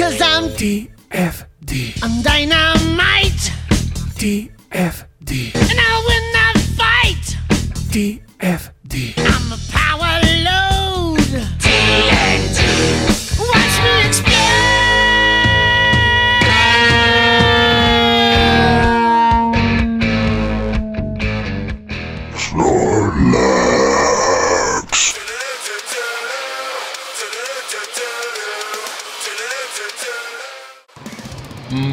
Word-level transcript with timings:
Cause 0.00 0.18
I'm 0.22 0.44
TFD. 0.44 2.02
I'm 2.02 2.22
dynamite. 2.22 3.52
DFD. 4.16 5.54
And 5.54 5.78
I'll 5.78 6.04
win 6.06 6.24
that 6.32 6.56
fight. 6.74 7.36
TFD. 7.92 9.12
I'm 9.18 9.52
a 9.52 9.58
power 9.68 10.20
load. 10.46 11.20
TNT. 11.60 12.60
Watch 13.40 13.76
me 13.84 14.06
explode. 14.06 14.89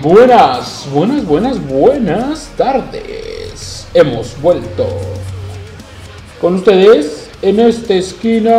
Buenas, 0.01 0.85
buenas, 0.91 1.25
buenas, 1.25 1.65
buenas 1.65 2.49
tardes. 2.55 3.87
Hemos 3.93 4.39
vuelto 4.41 4.85
con 6.39 6.55
ustedes 6.55 7.29
en 7.41 7.59
esta 7.59 7.93
esquina. 7.95 8.51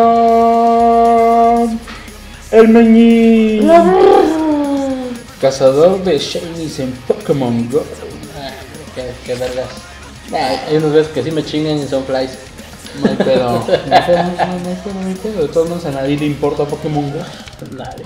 El 2.51 2.69
Meñi, 2.69 3.61
cazador 5.41 6.03
de 6.03 6.19
shinies 6.19 6.81
en 6.81 6.93
Pokémon 7.07 7.69
Go. 7.71 7.85
Ah, 8.37 8.51
qué, 8.95 9.13
qué 9.25 9.35
vergas. 9.35 9.69
Ah, 10.33 10.63
hay 10.67 10.77
unos 10.79 10.93
veces 10.93 11.13
que 11.13 11.23
sí 11.23 11.31
me 11.31 11.45
chingan 11.45 11.79
y 11.79 11.87
son 11.87 12.05
flies. 12.05 12.39
No 13.03 13.11
hay 13.11 13.17
pedo, 13.17 13.53
no 13.53 13.95
hay 13.95 14.03
pedo, 14.03 14.23
no 14.25 15.09
hay 15.09 15.15
pedo. 15.15 15.43
De 15.43 15.49
todos 15.49 15.69
modos, 15.69 15.85
a 15.85 15.91
nadie 15.91 16.17
le 16.17 16.27
importa 16.27 16.65
Pokémon 16.65 17.13
Go. 17.13 17.21
Nadie. 17.77 18.05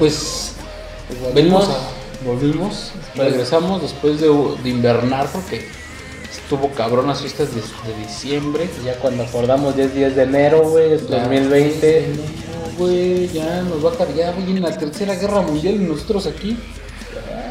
Pues 1.10 1.20
Pues 1.22 1.34
venimos, 1.34 1.66
volvimos. 1.66 1.76
a- 1.76 2.24
volvimos, 2.24 2.92
regresamos 3.16 3.82
después 3.82 4.20
de, 4.20 4.28
de 4.62 4.68
invernar 4.68 5.26
porque 5.32 5.66
estuvo 6.30 6.68
cabrón 6.70 7.06
las 7.08 7.20
fiestas 7.20 7.48
de, 7.54 7.60
de 7.60 7.98
diciembre. 8.06 8.68
Ya 8.84 8.94
cuando 8.96 9.22
acordamos 9.24 9.76
10 9.76 9.94
días 9.94 10.16
de 10.16 10.22
enero, 10.24 10.68
güey, 10.68 10.92
es 10.92 11.08
2020. 11.08 12.06
No, 12.16 12.78
güey, 12.78 13.28
ya 13.28 13.62
nos 13.62 13.84
va 13.84 13.90
a 13.90 13.94
cargar, 13.96 14.34
güey, 14.34 14.50
en 14.56 14.62
la 14.62 14.76
tercera 14.76 15.14
guerra 15.14 15.40
mundial 15.42 15.74
y 15.74 15.78
nosotros 15.78 16.26
aquí. 16.26 16.56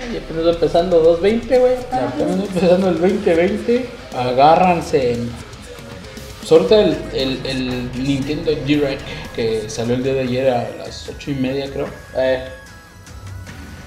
Ay, 0.02 0.18
apenas 0.18 0.56
empezando 0.56 1.00
220, 1.00 1.60
güey. 1.60 1.74
Apenas 1.92 2.40
empezando 2.48 2.90
el 2.90 3.00
2020, 3.02 3.90
agárranse. 4.16 5.18
Pues 6.40 6.52
ahorita 6.52 6.80
el, 6.80 6.98
el, 7.14 7.40
el 7.46 8.04
Nintendo 8.04 8.52
Direct 8.66 9.02
que 9.36 9.70
salió 9.70 9.96
el 9.96 10.04
día 10.04 10.14
de 10.14 10.20
ayer 10.22 10.50
a 10.50 10.70
las 10.80 11.10
8 11.10 11.32
y 11.32 11.34
media 11.36 11.70
creo, 11.72 11.88
Eh, 12.18 12.46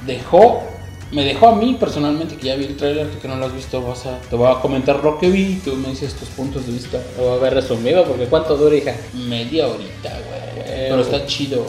dejó, 0.07 0.63
me 1.11 1.25
dejó 1.25 1.49
a 1.49 1.57
mí 1.57 1.77
personalmente 1.79 2.37
que 2.37 2.47
ya 2.49 2.57
vi 2.57 2.65
el 2.65 2.77
trailer, 2.77 3.09
que 3.09 3.29
no 3.29 3.37
lo 3.37 3.47
has 3.47 3.55
visto, 3.55 3.83
vas 3.83 4.07
a, 4.07 4.19
te 4.21 4.37
voy 4.37 4.51
a 4.51 4.61
comentar 4.61 5.03
lo 5.03 5.19
que 5.19 5.31
vi 5.31 5.43
y 5.43 5.61
tú 5.65 5.77
me 5.77 5.89
dices 5.89 6.15
tus 6.15 6.29
puntos 6.31 6.67
de 6.67 6.73
vista. 6.73 7.01
lo 7.17 7.25
voy 7.25 7.39
a 7.39 7.43
ver 7.43 7.55
resumido 7.55 8.05
porque 8.05 8.27
¿cuánto 8.27 8.57
dura, 8.57 8.75
hija? 8.77 8.95
Media 9.15 9.69
horita, 9.69 10.11
güey. 10.11 10.65
Pero 10.67 11.01
está 11.01 11.27
chido. 11.27 11.67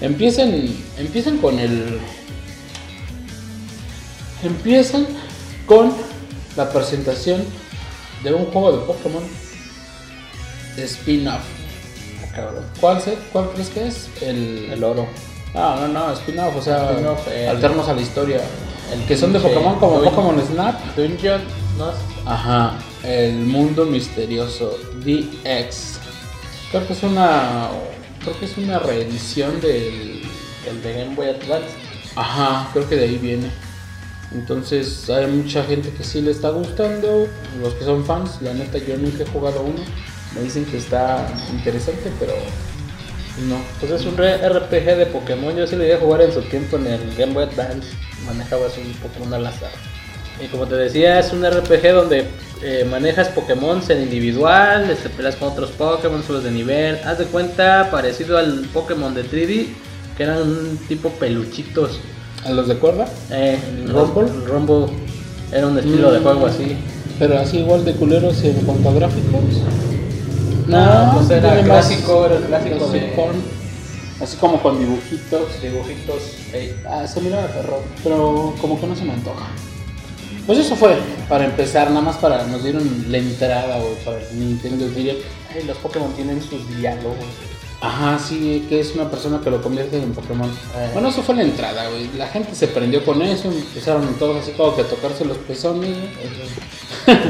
Empiezan, 0.00 0.68
empiezan 0.98 1.38
con 1.38 1.58
el. 1.58 2.00
Empiezan 4.42 5.06
con 5.66 5.92
la 6.56 6.70
presentación 6.70 7.44
de 8.24 8.32
un 8.32 8.46
juego 8.46 8.72
de 8.72 8.78
Pokémon 8.78 9.22
spin-off. 10.76 11.42
Ah. 12.34 12.50
¿Cuál, 12.80 13.02
¿Cuál 13.32 13.50
crees 13.50 13.68
que 13.68 13.86
es? 13.86 14.08
El. 14.22 14.70
El 14.72 14.82
oro. 14.82 15.06
No, 15.54 15.76
no, 15.80 15.88
no, 15.88 16.12
spin-off, 16.12 16.56
o 16.56 16.62
sea, 16.62 16.90
Spin-off, 16.92 17.26
el- 17.28 17.48
alternos 17.48 17.88
a 17.88 17.94
la 17.94 18.00
historia. 18.02 18.40
el 18.92 19.04
que 19.06 19.16
son 19.16 19.32
de 19.32 19.40
Pokémon 19.40 19.78
como 19.78 20.00
Dun- 20.00 20.10
Pokémon 20.10 20.40
Snap. 20.46 20.96
Dungeon, 20.96 21.40
¿no? 21.78 21.90
Ajá, 22.30 22.74
el 23.02 23.34
mundo 23.36 23.84
misterioso 23.86 24.76
DX. 25.04 25.98
Creo 26.70 26.86
que 26.86 26.92
es 26.92 27.02
una 27.02 27.68
creo 28.22 28.38
que 28.38 28.44
es 28.44 28.56
una 28.58 28.78
reedición 28.78 29.60
del 29.60 30.22
El 30.68 30.82
de 30.82 30.92
Game 30.92 31.14
Boy 31.16 31.28
Advance. 31.30 31.68
Ajá, 32.16 32.68
creo 32.72 32.88
que 32.88 32.96
de 32.96 33.04
ahí 33.04 33.16
viene. 33.18 33.50
Entonces 34.32 35.08
hay 35.10 35.26
mucha 35.26 35.64
gente 35.64 35.90
que 35.90 36.04
sí 36.04 36.20
le 36.20 36.30
está 36.30 36.50
gustando, 36.50 37.26
los 37.60 37.74
que 37.74 37.84
son 37.84 38.04
fans, 38.04 38.40
la 38.42 38.52
neta 38.54 38.78
yo 38.78 38.96
nunca 38.96 39.22
he 39.24 39.26
jugado 39.26 39.62
uno. 39.62 39.80
Me 40.34 40.42
dicen 40.42 40.64
que 40.66 40.76
está 40.76 41.26
interesante, 41.50 42.12
pero 42.20 42.34
no. 43.48 43.56
Pues 43.80 43.92
es 43.92 44.04
un 44.06 44.14
RPG 44.16 44.96
de 44.96 45.06
Pokémon. 45.06 45.54
Yo 45.56 45.66
sí 45.66 45.76
lo 45.76 45.84
iba 45.84 45.96
a 45.96 46.00
jugar 46.00 46.22
en 46.22 46.32
su 46.32 46.42
tiempo 46.42 46.76
en 46.76 46.86
el 46.86 47.00
Game 47.16 47.32
Boy 47.32 47.44
Advance. 47.44 47.88
Manejabas 48.26 48.72
un 48.78 48.92
Pokémon 48.94 49.32
al 49.34 49.46
azar. 49.46 49.70
Y 50.42 50.46
como 50.48 50.66
te 50.66 50.74
decía, 50.76 51.18
es 51.18 51.32
un 51.32 51.44
RPG 51.44 51.92
donde 51.92 52.24
eh, 52.62 52.86
manejas 52.90 53.28
Pokémon 53.28 53.82
en 53.88 54.02
individual, 54.02 54.88
este, 54.90 55.08
peleas 55.10 55.36
con 55.36 55.48
otros 55.48 55.70
Pokémon, 55.70 56.22
subes 56.22 56.44
de 56.44 56.50
nivel. 56.50 56.98
Haz 57.04 57.18
de 57.18 57.24
cuenta 57.26 57.88
parecido 57.90 58.38
al 58.38 58.66
Pokémon 58.72 59.14
de 59.14 59.24
3D, 59.24 59.66
que 60.16 60.22
eran 60.22 60.40
un 60.42 60.78
tipo 60.88 61.10
peluchitos. 61.10 62.00
¿A 62.44 62.50
los 62.52 62.68
de 62.68 62.76
cuerda? 62.76 63.06
Eh, 63.30 63.58
¿Rumble? 63.88 64.30
El 64.32 64.46
Rumble 64.46 64.86
era 65.52 65.66
un 65.66 65.78
estilo 65.78 66.10
de 66.10 66.20
Mm. 66.20 66.22
juego 66.22 66.46
así. 66.46 66.76
Pero 67.18 67.38
así 67.38 67.58
igual 67.58 67.84
de 67.84 67.92
culeros 67.92 68.42
en 68.44 68.54
cuanto 68.64 68.88
a 68.88 68.94
gráficos. 68.94 69.42
No, 70.70 71.12
pues 71.14 71.30
era 71.30 71.54
más 71.54 71.64
clásico, 71.64 72.26
era 72.26 72.36
el 72.36 72.44
clásico 72.44 72.86
de- 72.88 72.98
clasicón, 73.00 73.60
Así 74.22 74.36
como 74.36 74.60
con 74.62 74.78
dibujitos. 74.78 75.62
Dibujitos. 75.62 76.22
ey. 76.52 76.74
Ah, 76.86 77.06
se 77.06 77.20
mira 77.22 77.40
de 77.42 77.48
perro, 77.48 77.82
pero 78.04 78.54
como 78.60 78.78
que 78.78 78.86
no 78.86 78.94
se 78.94 79.04
me 79.04 79.12
antoja. 79.14 79.46
Pues 80.46 80.58
eso 80.58 80.76
fue, 80.76 80.96
para 81.28 81.44
empezar, 81.46 81.88
nada 81.88 82.02
más 82.02 82.16
para 82.16 82.44
nos 82.46 82.62
dieron 82.62 83.06
la 83.08 83.18
entrada, 83.18 83.78
güey, 83.78 83.94
para 84.04 84.18
el 84.18 84.38
Nintendo 84.38 84.88
Direct. 84.88 85.24
Ay, 85.54 85.64
los 85.64 85.76
Pokémon 85.78 86.12
tienen 86.14 86.42
sus 86.42 86.66
diálogos. 86.76 87.16
Ajá, 87.80 88.18
sí, 88.18 88.66
que 88.68 88.78
es 88.80 88.94
una 88.94 89.10
persona 89.10 89.40
que 89.42 89.48
lo 89.50 89.62
convierte 89.62 89.96
en 89.96 90.12
Pokémon. 90.12 90.50
Eh. 90.50 90.90
Bueno, 90.92 91.08
eso 91.08 91.22
fue 91.22 91.34
la 91.36 91.42
entrada, 91.42 91.88
güey. 91.88 92.10
La 92.18 92.26
gente 92.28 92.54
se 92.54 92.68
prendió 92.68 93.02
con 93.06 93.22
eso, 93.22 93.48
empezaron 93.48 94.06
todos 94.18 94.42
así 94.42 94.52
como 94.52 94.76
que 94.76 94.82
a 94.82 94.84
tocarse 94.86 95.24
los 95.24 95.38
pezones, 95.38 95.96
güey, 95.96 97.18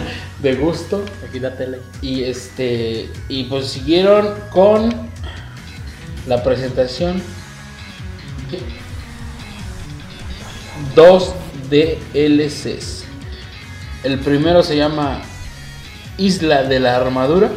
de 0.43 0.55
gusto. 0.55 1.05
Aquí 1.27 1.41
la 1.41 1.56
tele. 1.56 1.81
Y 2.03 2.25
este, 2.25 3.11
y 3.28 3.45
pues 3.45 3.69
siguieron 3.69 4.34
con 4.51 5.11
la 6.27 6.43
presentación 6.43 7.23
de 8.51 8.61
dos 10.95 11.34
DLCs. 11.71 13.05
El 14.03 14.19
primero 14.21 14.62
se 14.62 14.77
llama 14.77 15.21
Isla 16.17 16.62
de 16.65 16.81
la 16.81 16.97
Armadura, 16.97 17.51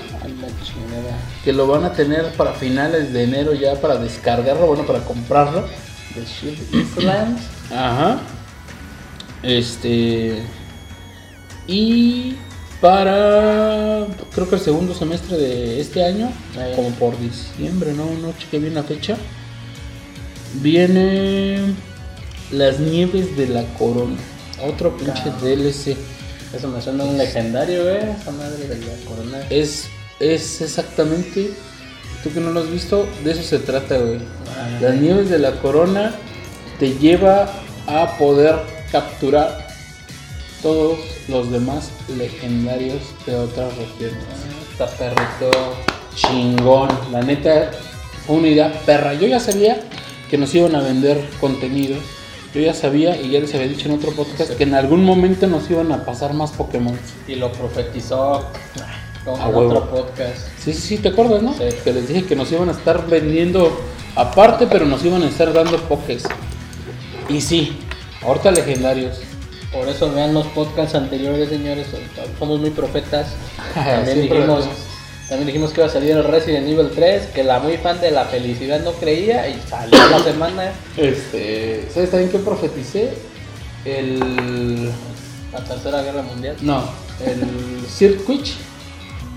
que 1.44 1.54
lo 1.54 1.68
van 1.68 1.86
a 1.86 1.94
tener 1.94 2.34
para 2.34 2.54
finales 2.54 3.14
de 3.14 3.24
enero 3.24 3.54
ya 3.54 3.76
para 3.76 3.96
descargarlo, 3.98 4.68
bueno, 4.68 4.86
para 4.86 5.00
comprarlo. 5.00 5.68
The 6.14 6.26
Shield 6.26 6.98
Islands. 6.98 7.42
Ajá. 7.72 8.20
Este. 9.42 10.44
Y 11.66 12.36
para. 12.84 14.06
Creo 14.36 14.50
que 14.50 14.56
el 14.56 14.62
segundo 14.62 14.94
semestre 14.94 15.38
de 15.38 15.80
este 15.80 16.04
año, 16.04 16.30
como 16.76 16.90
por 16.90 17.18
diciembre, 17.18 17.94
no, 17.94 18.04
no 18.22 18.34
chequé 18.38 18.60
bien 18.60 18.76
la 18.76 18.84
fecha. 18.84 19.16
Viene. 20.56 21.74
Las 22.52 22.80
nieves 22.80 23.38
de 23.38 23.48
la 23.48 23.64
corona. 23.80 24.18
Otro 24.62 24.98
pinche 24.98 25.24
Cabrón. 25.24 25.42
DLC. 25.42 25.96
Eso 26.54 26.68
me 26.68 26.82
suena 26.82 27.06
un 27.06 27.18
legendario, 27.18 27.84
güey. 27.84 27.98
Esa 28.20 28.32
madre 28.32 28.68
de 28.68 28.78
la 28.86 28.94
corona. 29.08 29.40
Es, 29.50 29.86
es 30.20 30.62
exactamente. 30.62 31.52
Tú 32.22 32.34
que 32.34 32.42
no 32.42 32.52
lo 32.52 32.60
has 32.60 32.70
visto, 32.70 33.08
de 33.24 33.32
eso 33.32 33.44
se 33.44 33.60
trata, 33.60 33.98
güey. 33.98 34.20
Ah. 34.58 34.80
Las 34.82 34.96
nieves 34.96 35.30
de 35.30 35.40
la 35.40 35.54
corona 35.54 36.14
te 36.80 36.98
lleva 36.98 37.50
a 37.88 38.18
poder 38.18 38.56
capturar 38.92 39.73
todos 40.64 40.98
los 41.28 41.52
demás 41.52 41.92
legendarios 42.18 43.02
de 43.28 43.36
otras 43.36 43.78
regiones. 43.78 44.24
Está 44.72 44.88
perrito. 44.88 45.52
Chingón, 46.16 46.90
la 47.12 47.22
neta 47.22 47.72
fue 48.26 48.38
una 48.38 48.48
idea 48.48 48.72
perra. 48.86 49.14
Yo 49.14 49.28
ya 49.28 49.40
sabía 49.40 49.82
que 50.30 50.38
nos 50.38 50.54
iban 50.56 50.76
a 50.76 50.82
vender 50.82 51.24
contenido. 51.40 51.98
Yo 52.54 52.62
ya 52.62 52.74
sabía 52.74 53.20
y 53.20 53.32
ya 53.32 53.40
les 53.40 53.54
había 53.56 53.68
dicho 53.68 53.88
en 53.90 53.96
otro 53.96 54.12
podcast 54.12 54.52
que 54.52 54.64
en 54.64 54.76
algún 54.76 55.04
momento 55.04 55.48
nos 55.48 55.70
iban 55.70 55.92
a 55.92 56.06
pasar 56.06 56.34
más 56.34 56.52
Pokémon. 56.52 56.98
Y 57.28 57.36
lo 57.36 57.52
profetizó. 57.52 58.48
Con 59.26 59.40
A 59.40 59.48
huevo. 59.48 59.68
otro 59.70 59.90
podcast. 59.90 60.48
Sí, 60.60 60.74
sí, 60.74 60.82
sí, 60.82 60.98
¿te 60.98 61.10
acuerdas, 61.10 61.42
no? 61.42 61.54
Sí. 61.54 61.64
Que 61.84 61.94
les 61.94 62.08
dije 62.08 62.26
que 62.26 62.36
nos 62.36 62.52
iban 62.52 62.70
a 62.70 62.74
estar 62.74 63.08
vendiendo 63.08 63.72
aparte, 64.16 64.68
pero 64.68 64.86
nos 64.86 65.04
iban 65.04 65.24
a 65.24 65.28
estar 65.30 65.52
dando 65.54 65.78
pokés. 65.78 66.24
Y 67.30 67.42
sí, 67.42 67.78
ahorita 68.22 68.52
legendarios. 68.52 69.22
Por 69.74 69.90
eso 69.90 70.12
vean 70.14 70.34
los 70.34 70.46
podcasts 70.48 70.96
anteriores, 70.96 71.50
señores. 71.50 71.88
Somos 72.40 72.60
muy 72.60 72.70
profetas. 72.70 73.28
También 73.74 74.22
dijimos. 74.22 74.66
También 75.30 75.48
dijimos 75.48 75.72
que 75.72 75.80
iba 75.82 75.88
a 75.88 75.92
salir 75.92 76.12
el 76.12 76.24
Resident 76.26 76.68
Evil 76.68 76.92
3, 76.94 77.28
que 77.34 77.44
la 77.44 77.58
muy 77.60 77.78
fan 77.78 78.00
de 78.02 78.12
la 78.12 78.26
felicidad 78.26 78.82
no 78.84 78.92
creía 78.92 79.48
y 79.48 79.60
salió 79.68 79.98
la 80.10 80.20
semana. 80.24 80.72
Este, 80.98 81.88
¿sabes 81.92 82.12
también 82.12 82.30
qué 82.30 82.40
profeticé? 82.40 83.14
El 83.86 84.90
La 85.52 85.64
tercera 85.64 86.02
guerra 86.04 86.22
mundial. 86.24 86.56
no, 86.62 86.84
el 87.26 87.86
Circuit, 87.90 88.46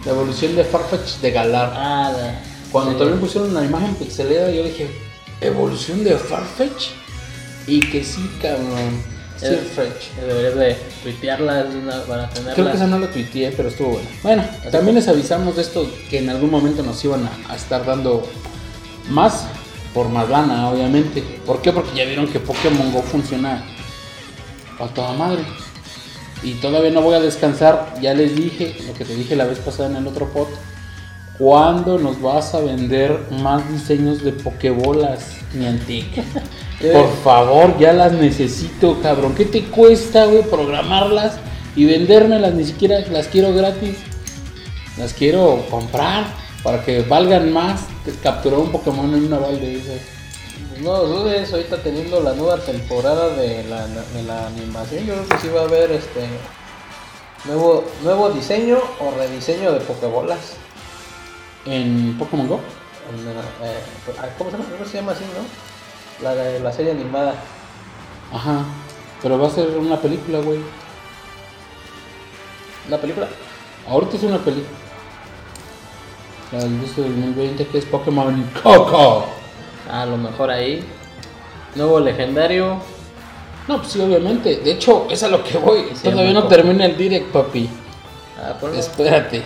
la 0.04 0.10
evolución 0.12 0.54
de 0.56 0.64
Farfetch 0.64 1.18
de 1.20 1.30
Galar. 1.30 1.72
Ah, 1.74 2.12
la- 2.14 2.40
Cuando 2.72 2.92
sí. 2.92 2.98
también 2.98 3.20
pusieron 3.20 3.50
una 3.50 3.64
imagen 3.64 3.94
pixelada, 3.94 4.50
yo 4.50 4.64
dije, 4.64 4.88
¿evolución 5.40 6.02
de 6.04 6.16
Farfetch? 6.18 6.88
Y 7.68 7.80
que 7.80 8.04
sí, 8.04 8.28
cabrón. 8.42 9.15
Eh, 9.42 9.70
Farfetch. 9.74 10.12
Deberías 10.26 10.54
de 10.54 10.76
tuitearla 11.02 11.66
para 12.06 12.28
tenerla. 12.30 12.54
Creo 12.54 12.70
que 12.70 12.76
esa 12.76 12.86
no 12.86 12.98
la 12.98 13.10
tuiteé, 13.10 13.52
pero 13.52 13.68
estuvo 13.68 13.90
bueno. 13.90 14.08
Bueno, 14.22 14.44
también 14.70 14.94
les 14.94 15.08
avisamos 15.08 15.56
de 15.56 15.62
esto 15.62 15.90
que 16.10 16.18
en 16.18 16.30
algún 16.30 16.50
momento 16.50 16.82
nos 16.82 17.04
iban 17.04 17.26
a, 17.26 17.52
a 17.52 17.56
estar 17.56 17.84
dando 17.84 18.26
más, 19.10 19.46
por 19.94 20.08
más 20.08 20.28
lana, 20.28 20.68
obviamente. 20.70 21.22
¿Por 21.44 21.62
qué? 21.62 21.72
Porque 21.72 21.96
ya 21.96 22.04
vieron 22.04 22.28
que 22.28 22.40
Pokémon 22.40 22.92
Go 22.92 23.02
funciona 23.02 23.64
a 24.78 24.86
toda 24.88 25.12
madre. 25.12 25.42
Y 26.42 26.54
todavía 26.54 26.90
no 26.90 27.00
voy 27.00 27.14
a 27.14 27.20
descansar, 27.20 27.94
ya 28.00 28.14
les 28.14 28.36
dije, 28.36 28.76
lo 28.86 28.92
que 28.94 29.04
te 29.04 29.14
dije 29.14 29.36
la 29.36 29.46
vez 29.46 29.58
pasada 29.58 29.88
en 29.88 29.96
el 29.96 30.06
otro 30.06 30.28
pot. 30.32 30.48
¿Cuándo 31.38 31.98
nos 31.98 32.20
vas 32.22 32.54
a 32.54 32.60
vender 32.60 33.18
más 33.42 33.70
diseños 33.70 34.24
de 34.24 34.32
Pokébolas, 34.32 35.36
Niantic? 35.52 36.06
Por 36.80 37.14
favor, 37.22 37.78
ya 37.78 37.92
las 37.92 38.12
necesito, 38.12 38.98
cabrón. 39.02 39.34
¿Qué 39.34 39.44
te 39.44 39.64
cuesta, 39.64 40.24
güey, 40.24 40.42
programarlas 40.42 41.36
y 41.74 41.84
vendérmelas? 41.84 42.54
Ni 42.54 42.64
siquiera 42.64 43.00
las 43.10 43.26
quiero 43.26 43.52
gratis. 43.52 43.98
Las 44.96 45.12
quiero 45.12 45.66
comprar 45.70 46.24
para 46.62 46.82
que 46.82 47.02
valgan 47.02 47.52
más 47.52 47.82
que 48.04 48.12
capturar 48.12 48.58
un 48.58 48.72
Pokémon 48.72 49.14
en 49.14 49.26
una 49.26 49.38
balde 49.38 49.66
de 49.66 49.76
esas. 49.76 50.00
No 50.80 51.02
dudes, 51.04 51.52
ahorita 51.52 51.76
teniendo 51.82 52.20
la 52.20 52.32
nueva 52.32 52.58
temporada 52.58 53.28
de 53.36 53.62
la, 53.64 53.86
de 53.86 54.22
la 54.26 54.46
animación, 54.46 55.04
yo 55.04 55.14
creo 55.14 55.28
que 55.28 55.38
sí 55.38 55.48
va 55.48 55.62
a 55.62 55.64
haber 55.64 55.92
este 55.92 56.26
nuevo 57.44 57.84
nuevo 58.02 58.30
diseño 58.30 58.78
o 59.00 59.10
rediseño 59.18 59.72
de 59.72 59.80
Pokébolas. 59.80 60.56
En 61.66 62.16
Pokémon 62.18 62.48
Go. 62.48 62.60
En, 63.10 63.28
eh, 63.28 63.80
ah, 64.18 64.28
¿Cómo 64.38 64.50
se 64.50 64.56
llama? 64.56 64.68
Creo 64.68 64.84
que 64.84 64.90
se 64.90 64.98
llama 64.98 65.12
así, 65.12 65.24
¿no? 65.24 66.24
La 66.24 66.34
de 66.34 66.60
la 66.60 66.72
serie 66.72 66.92
animada. 66.92 67.34
Ajá. 68.32 68.64
Pero 69.22 69.38
va 69.38 69.48
a 69.48 69.50
ser 69.50 69.76
una 69.76 69.96
película, 69.96 70.40
güey. 70.40 70.60
¿Una 72.86 72.98
película? 72.98 73.28
Ahorita 73.88 74.16
es 74.16 74.22
una 74.22 74.38
película. 74.38 74.76
La 76.52 76.58
del 76.60 76.80
2020 76.80 77.66
que 77.66 77.78
es 77.78 77.84
Pokémon 77.86 78.48
Coco. 78.62 79.26
A 79.90 80.06
lo 80.06 80.16
mejor 80.16 80.50
ahí. 80.50 80.84
Nuevo 81.74 82.00
legendario. 82.00 82.80
No, 83.69 83.78
pues 83.78 83.92
sí, 83.92 84.00
obviamente. 84.00 84.56
De 84.56 84.72
hecho, 84.72 85.06
es 85.10 85.22
a 85.22 85.28
lo 85.28 85.42
que 85.42 85.58
voy. 85.58 85.86
Sí, 85.94 86.08
Todavía 86.08 86.32
no 86.32 86.44
termina 86.44 86.86
el 86.86 86.96
direct, 86.96 87.32
papi. 87.32 87.69
Ah, 88.38 88.54
ponlo. 88.60 88.78
Espérate. 88.78 89.42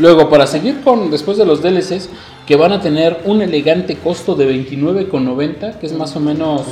Luego, 0.00 0.28
para 0.30 0.46
seguir 0.46 0.80
con 0.80 1.10
después 1.10 1.36
de 1.36 1.44
los 1.44 1.60
DLCs, 1.62 2.08
que 2.46 2.56
van 2.56 2.72
a 2.72 2.80
tener 2.80 3.20
un 3.26 3.42
elegante 3.42 3.96
costo 3.96 4.34
de 4.34 4.50
29,90, 4.50 5.78
que 5.78 5.84
es 5.84 5.92
más 5.92 6.16
o 6.16 6.20
menos 6.20 6.62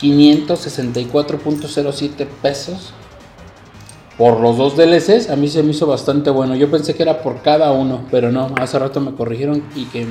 564.07 0.00 2.26
pesos. 2.42 2.92
Por 4.18 4.40
los 4.40 4.56
dos 4.56 4.76
DLCs, 4.76 5.30
a 5.30 5.36
mí 5.36 5.46
se 5.46 5.62
me 5.62 5.70
hizo 5.70 5.86
bastante 5.86 6.30
bueno. 6.30 6.56
Yo 6.56 6.68
pensé 6.68 6.96
que 6.96 7.04
era 7.04 7.22
por 7.22 7.42
cada 7.42 7.70
uno, 7.70 8.06
pero 8.10 8.32
no, 8.32 8.52
hace 8.60 8.76
rato 8.76 9.00
me 9.00 9.12
corrigieron 9.12 9.62
y 9.76 9.84
que 9.84 10.08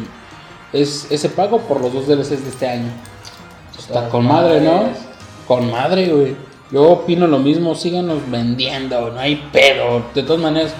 es 0.72 1.08
ese 1.12 1.28
pago 1.28 1.60
por 1.60 1.82
los 1.82 1.92
dos 1.92 2.08
DLCs 2.08 2.30
de 2.30 2.50
este 2.50 2.70
año. 2.70 2.94
Está 3.78 4.08
con 4.08 4.26
madre, 4.26 4.62
¿no? 4.62 4.84
Con 5.48 5.70
madre, 5.70 6.08
güey. 6.08 6.38
Yo 6.72 6.90
opino 6.90 7.28
lo 7.28 7.40
mismo, 7.40 7.76
síganos 7.76 8.20
vendiendo, 8.32 9.12
no 9.12 9.20
hay 9.20 9.50
pedo. 9.52 10.06
De 10.16 10.24
todas 10.24 10.42
maneras, 10.42 10.74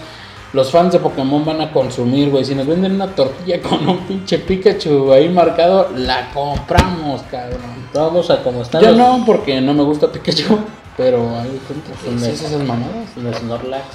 los 0.54 0.70
fans 0.72 0.92
de 0.94 1.00
Pokémon 1.00 1.46
van 1.46 1.62
a 1.62 1.72
consumir, 1.72 2.30
güey. 2.30 2.44
Si 2.46 2.54
nos 2.56 2.68
venden 2.68 2.94
una 2.94 3.08
tortilla 3.16 3.62
con 3.62 3.88
un 3.88 4.00
pinche 4.08 4.40
Pikachu 4.40 5.12
ahí 5.14 5.30
marcado, 5.30 5.90
la 5.96 6.32
compramos, 6.34 7.22
cabrón. 7.32 7.62
Vamos 7.94 8.30
a 8.30 8.44
como 8.44 8.62
están 8.62 8.82
Yo 8.82 8.90
los- 8.90 8.98
no, 8.98 9.24
porque 9.26 9.62
no 9.62 9.74
me 9.74 9.84
gusta 9.84 10.12
Pikachu, 10.12 10.60
pero 10.98 11.38
hay 11.40 11.50
de- 11.50 12.16
hace 12.16 12.32
esas 12.34 12.52
mamadas. 12.64 13.16
los 13.16 13.36
Snorlax. 13.38 13.86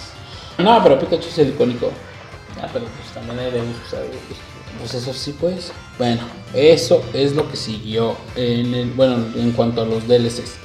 No, 0.58 0.80
pero 0.82 0.98
Pikachu 0.98 1.28
es 1.28 1.38
el 1.38 1.48
icónico. 1.50 1.90
Ah, 2.62 2.68
pero 2.72 2.86
pues 2.86 3.08
también 3.12 3.38
hay 3.38 3.50
de 3.52 3.60
¿sabes? 3.90 4.08
Pues 4.78 4.94
eso 4.94 5.12
sí, 5.12 5.34
pues. 5.38 5.72
Bueno, 5.98 6.22
eso 6.54 7.02
es 7.12 7.32
lo 7.34 7.50
que 7.50 7.56
siguió 7.56 8.16
en 8.34 8.74
el, 8.74 8.90
bueno, 8.92 9.16
en 9.36 9.52
cuanto 9.52 9.82
a 9.82 9.84
los 9.84 10.06
DLCs. 10.08 10.56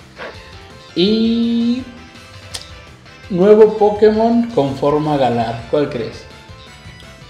Y 0.95 1.83
nuevo 3.31 3.77
Pokémon 3.77 4.49
con 4.51 4.75
forma 4.75 5.17
galar. 5.17 5.63
¿Cuál 5.71 5.89
crees? 5.89 6.23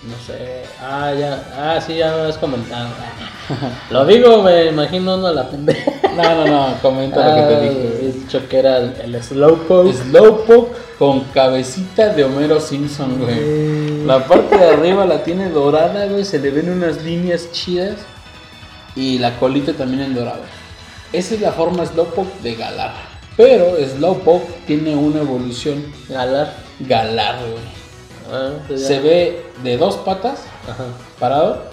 No 0.03 0.15
sé. 0.25 0.63
Ah, 0.81 1.13
ya. 1.13 1.43
Ah, 1.55 1.79
sí, 1.79 1.95
ya 1.95 2.11
me 2.15 2.21
has 2.23 2.37
comentado. 2.37 2.89
Lo 3.91 4.05
digo, 4.05 4.41
me 4.41 4.65
imagino 4.67 5.15
uno 5.15 5.27
a 5.27 5.31
la 5.33 5.49
pendeja. 5.49 5.91
No, 6.15 6.23
no, 6.23 6.47
no, 6.47 6.73
comenta 6.81 7.17
lo 7.29 7.35
que 7.35 7.41
te 7.41 7.55
Ah, 7.55 7.59
dije. 7.61 7.99
he 8.01 8.11
dicho 8.13 8.47
que 8.49 8.59
era 8.59 8.77
el, 8.77 8.93
el 9.01 9.23
Slowpoke. 9.23 9.93
Slowpoke 9.93 10.75
con 10.97 11.21
cabecita 11.33 12.09
de 12.09 12.23
Homero 12.23 12.59
Simpson, 12.59 13.19
güey. 13.19 14.05
La 14.05 14.25
parte 14.25 14.57
de 14.57 14.65
arriba 14.69 15.05
la 15.05 15.23
tiene 15.23 15.49
dorada, 15.49 16.07
güey. 16.07 16.25
Se 16.25 16.39
le 16.39 16.49
ven 16.49 16.69
unas 16.71 17.03
líneas 17.03 17.51
chidas. 17.51 17.97
Y 18.95 19.19
la 19.19 19.37
colita 19.37 19.71
también 19.73 20.01
en 20.01 20.15
dorado. 20.15 20.41
Esa 21.13 21.35
es 21.35 21.41
la 21.41 21.51
forma 21.51 21.85
Slowpoke 21.85 22.41
de 22.41 22.55
Galar. 22.55 23.10
Pero 23.43 23.75
Slowpoke 23.77 24.65
tiene 24.67 24.95
una 24.95 25.21
evolución 25.21 25.83
Galar. 26.09 26.53
Galar, 26.79 27.39
güey. 27.39 27.63
Ah, 28.31 28.51
pues. 28.67 28.85
Se 28.85 28.99
ve 28.99 29.45
de 29.63 29.77
dos 29.77 29.97
patas, 29.97 30.41
Ajá. 30.69 30.83
parado. 31.19 31.63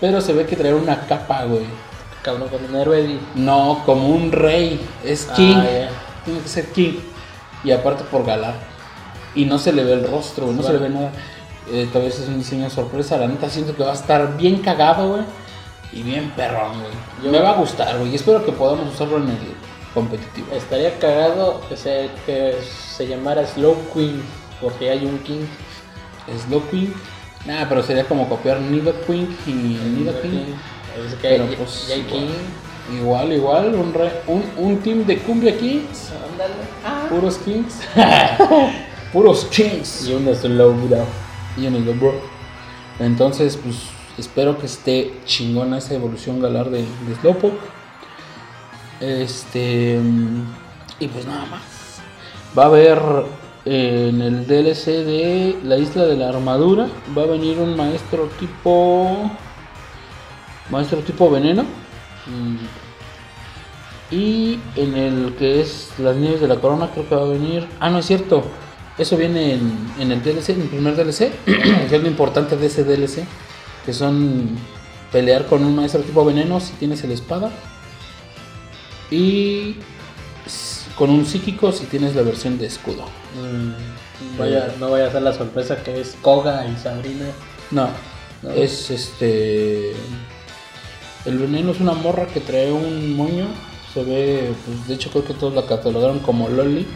Pero 0.00 0.20
se 0.20 0.32
ve 0.32 0.44
que 0.46 0.56
trae 0.56 0.74
una 0.74 1.00
capa, 1.06 1.44
güey. 1.44 1.64
Cabrón 2.22 2.48
con 2.48 2.64
un 2.64 2.76
héroe. 2.76 3.18
No, 3.34 3.82
como 3.86 4.08
un 4.08 4.30
rey. 4.32 4.80
Es 5.04 5.26
Ah, 5.30 5.34
king. 5.34 5.56
Tiene 6.24 6.40
que 6.40 6.48
ser 6.48 6.66
king. 6.72 6.94
Y 7.64 7.70
aparte 7.72 8.04
por 8.04 8.24
Galar. 8.26 8.54
Y 9.34 9.44
no 9.46 9.58
se 9.58 9.72
le 9.72 9.84
ve 9.84 9.92
el 9.94 10.06
rostro, 10.10 10.46
no 10.52 10.62
se 10.62 10.72
le 10.72 10.78
ve 10.78 10.88
nada. 10.90 11.12
Eh, 11.72 11.88
todavía 11.92 12.10
es 12.10 12.20
un 12.28 12.38
diseño 12.38 12.68
sorpresa. 12.70 13.16
La 13.16 13.26
neta 13.26 13.48
siento 13.48 13.74
que 13.74 13.82
va 13.82 13.92
a 13.92 13.94
estar 13.94 14.36
bien 14.36 14.58
cagado, 14.58 15.08
güey. 15.08 15.22
Y 15.92 16.02
bien 16.02 16.30
perrón, 16.36 16.78
güey. 16.80 16.92
Yo- 17.24 17.30
Me 17.30 17.40
va 17.40 17.50
a 17.50 17.54
gustar, 17.54 17.96
güey. 17.98 18.10
Y 18.12 18.16
espero 18.16 18.44
que 18.44 18.52
podamos 18.52 18.92
usarlo 18.94 19.16
en 19.18 19.28
el 19.30 19.38
competitivo. 19.96 20.46
Estaría 20.54 20.96
cagado 21.00 21.60
que 21.68 21.76
se, 21.76 22.08
que 22.24 22.54
se 22.96 23.08
llamara 23.08 23.44
Slow 23.46 23.76
Queen. 23.92 24.22
Porque 24.60 24.90
hay 24.90 25.04
un 25.04 25.18
King. 25.18 25.44
Slowking. 26.46 26.92
Nah, 27.46 27.66
pero 27.68 27.82
sería 27.82 28.04
como 28.04 28.28
copiar 28.28 28.60
Nidoqueen 28.60 29.36
y 29.46 29.50
Nidoking. 29.52 30.54
Es 31.06 31.14
que 31.14 31.28
Pero, 31.28 31.50
ya- 31.50 31.56
pues, 31.58 31.90
hay 31.92 32.02
King. 32.02 32.96
Igual, 32.98 33.32
igual, 33.32 33.74
un, 33.74 33.92
re- 33.92 34.22
un, 34.28 34.44
un 34.56 34.78
team 34.78 35.04
de 35.04 35.18
cumbia 35.18 35.56
kings. 35.58 36.10
Ah. 36.84 37.06
Puros 37.10 37.36
kings. 37.38 37.80
Puros 39.12 39.44
kings. 39.46 40.08
Y 40.08 40.14
un 40.14 40.32
Slow 40.34 40.72
Bro. 40.72 41.04
Y 41.56 41.66
en 41.66 41.74
el 41.76 41.82
bro. 41.94 42.14
Entonces, 42.98 43.56
pues 43.56 43.76
espero 44.18 44.58
que 44.58 44.66
esté 44.66 45.12
chingona 45.24 45.78
esa 45.78 45.94
evolución 45.94 46.40
galar 46.40 46.70
de, 46.70 46.78
de 46.82 47.14
Slowpoke. 47.20 47.58
Este. 49.00 50.00
Y 50.98 51.08
pues 51.08 51.26
nada 51.26 51.46
más. 51.46 51.62
Va 52.56 52.64
a 52.64 52.66
haber 52.66 52.98
eh, 53.64 54.08
en 54.10 54.22
el 54.22 54.46
DLC 54.46 54.86
de 55.04 55.58
la 55.62 55.76
isla 55.76 56.04
de 56.04 56.16
la 56.16 56.28
armadura. 56.30 56.88
Va 57.16 57.22
a 57.22 57.26
venir 57.26 57.58
un 57.58 57.76
maestro 57.76 58.28
tipo. 58.38 59.30
Maestro 60.70 60.98
tipo 61.00 61.30
veneno. 61.30 61.64
Mm. 62.26 62.56
Y 64.10 64.60
en 64.76 64.96
el 64.96 65.34
que 65.36 65.60
es 65.60 65.90
las 65.98 66.16
nieves 66.16 66.40
de 66.40 66.48
la 66.48 66.56
corona, 66.56 66.90
creo 66.92 67.08
que 67.08 67.14
va 67.14 67.22
a 67.22 67.28
venir. 67.28 67.66
Ah, 67.80 67.90
no 67.90 67.98
es 67.98 68.06
cierto. 68.06 68.44
Eso 68.96 69.16
viene 69.16 69.54
en, 69.54 69.92
en 69.98 70.12
el 70.12 70.22
DLC, 70.22 70.50
en 70.50 70.62
el 70.62 70.68
primer 70.68 70.96
DLC. 70.96 71.32
que 71.44 71.86
es 71.96 72.02
lo 72.02 72.08
importante 72.08 72.56
de 72.56 72.66
ese 72.66 72.84
DLC. 72.84 73.26
Que 73.84 73.92
son 73.92 74.56
pelear 75.12 75.46
con 75.46 75.64
un 75.64 75.76
maestro 75.76 76.00
tipo 76.02 76.24
veneno 76.24 76.60
si 76.60 76.72
tienes 76.74 77.04
el 77.04 77.12
espada. 77.12 77.50
Y 79.10 79.76
con 80.96 81.10
un 81.10 81.26
psíquico 81.26 81.72
si 81.72 81.86
tienes 81.86 82.14
la 82.14 82.22
versión 82.22 82.58
de 82.58 82.66
escudo. 82.66 83.04
Mm, 83.34 84.38
vaya, 84.38 84.74
no 84.80 84.90
vaya 84.90 85.06
a 85.08 85.12
ser 85.12 85.22
la 85.22 85.32
sorpresa 85.34 85.76
que 85.82 86.00
es 86.00 86.16
Koga 86.22 86.66
y 86.66 86.76
Sabrina. 86.76 87.26
No, 87.70 87.88
No. 88.42 88.50
es 88.50 88.90
este. 88.90 89.92
El 91.24 91.38
veneno 91.38 91.72
es 91.72 91.80
una 91.80 91.92
morra 91.92 92.26
que 92.26 92.40
trae 92.40 92.70
un 92.72 93.16
moño. 93.16 93.46
Se 93.92 94.04
ve, 94.04 94.52
pues 94.64 94.86
de 94.88 94.94
hecho 94.94 95.10
creo 95.10 95.24
que 95.24 95.34
todos 95.34 95.54
la 95.54 95.66
catalogaron 95.66 96.20
como 96.20 96.48
Loli. 96.48 96.86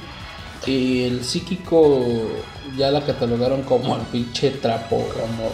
Y 0.67 1.05
el 1.05 1.25
psíquico 1.25 2.05
ya 2.77 2.91
la 2.91 3.01
catalogaron 3.05 3.63
como 3.63 3.97
el 3.97 4.03
pinche 4.03 4.51
trapo. 4.51 4.97
Como. 4.99 5.51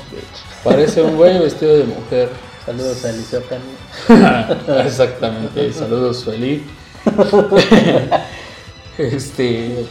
Parece 0.65 1.03
un 1.03 1.17
güey 1.17 1.39
vestido 1.39 1.79
de 1.79 1.85
mujer. 1.85 2.29
Saludos 2.67 3.05
a 3.05 3.11
Eliseo 3.11 3.43
Cani. 3.49 3.63
Exactamente. 4.85 5.73
Saludos, 5.73 6.19
Sueli. 6.19 6.65
este. 8.99 9.87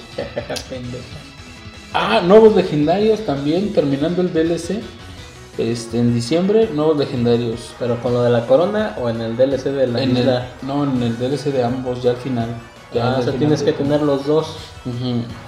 Ah, 1.94 2.22
nuevos 2.22 2.53
legendarios 2.53 3.25
también, 3.25 3.72
terminando 3.72 4.22
el 4.22 4.34
DLC. 4.34 4.82
Este, 5.58 6.00
en 6.00 6.13
diciembre, 6.13 6.70
nuevos 6.74 6.98
legendarios. 6.98 7.74
Pero 7.79 7.98
con 8.01 8.13
lo 8.13 8.24
de 8.24 8.29
la 8.29 8.46
corona 8.46 8.98
o 9.01 9.10
en 9.10 9.22
el 9.22 9.38
DLC 9.38 9.72
de 9.72 9.88
la 9.88 10.03
En 10.03 10.17
el, 10.17 10.41
no, 10.63 10.84
en 10.84 11.01
el 11.01 11.17
DLC 11.17 11.53
de 11.53 11.63
ambos, 11.63 12.03
ya 12.03 12.12
al 12.12 12.17
final. 12.17 12.50
Ya 12.94 13.13
Ah, 13.13 13.20
o 13.20 13.24
sea, 13.24 13.32
tienes 13.32 13.63
que 13.63 13.72
tener 13.72 14.01
los 14.01 14.25
dos. 14.25 14.58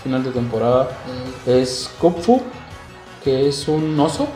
Final 0.01 0.23
de 0.23 0.31
temporada. 0.31 0.87
Es 1.45 1.89
Kopfu, 1.99 2.41
que 3.21 3.49
es 3.49 3.67
un 3.67 3.99
oso. 3.99 4.29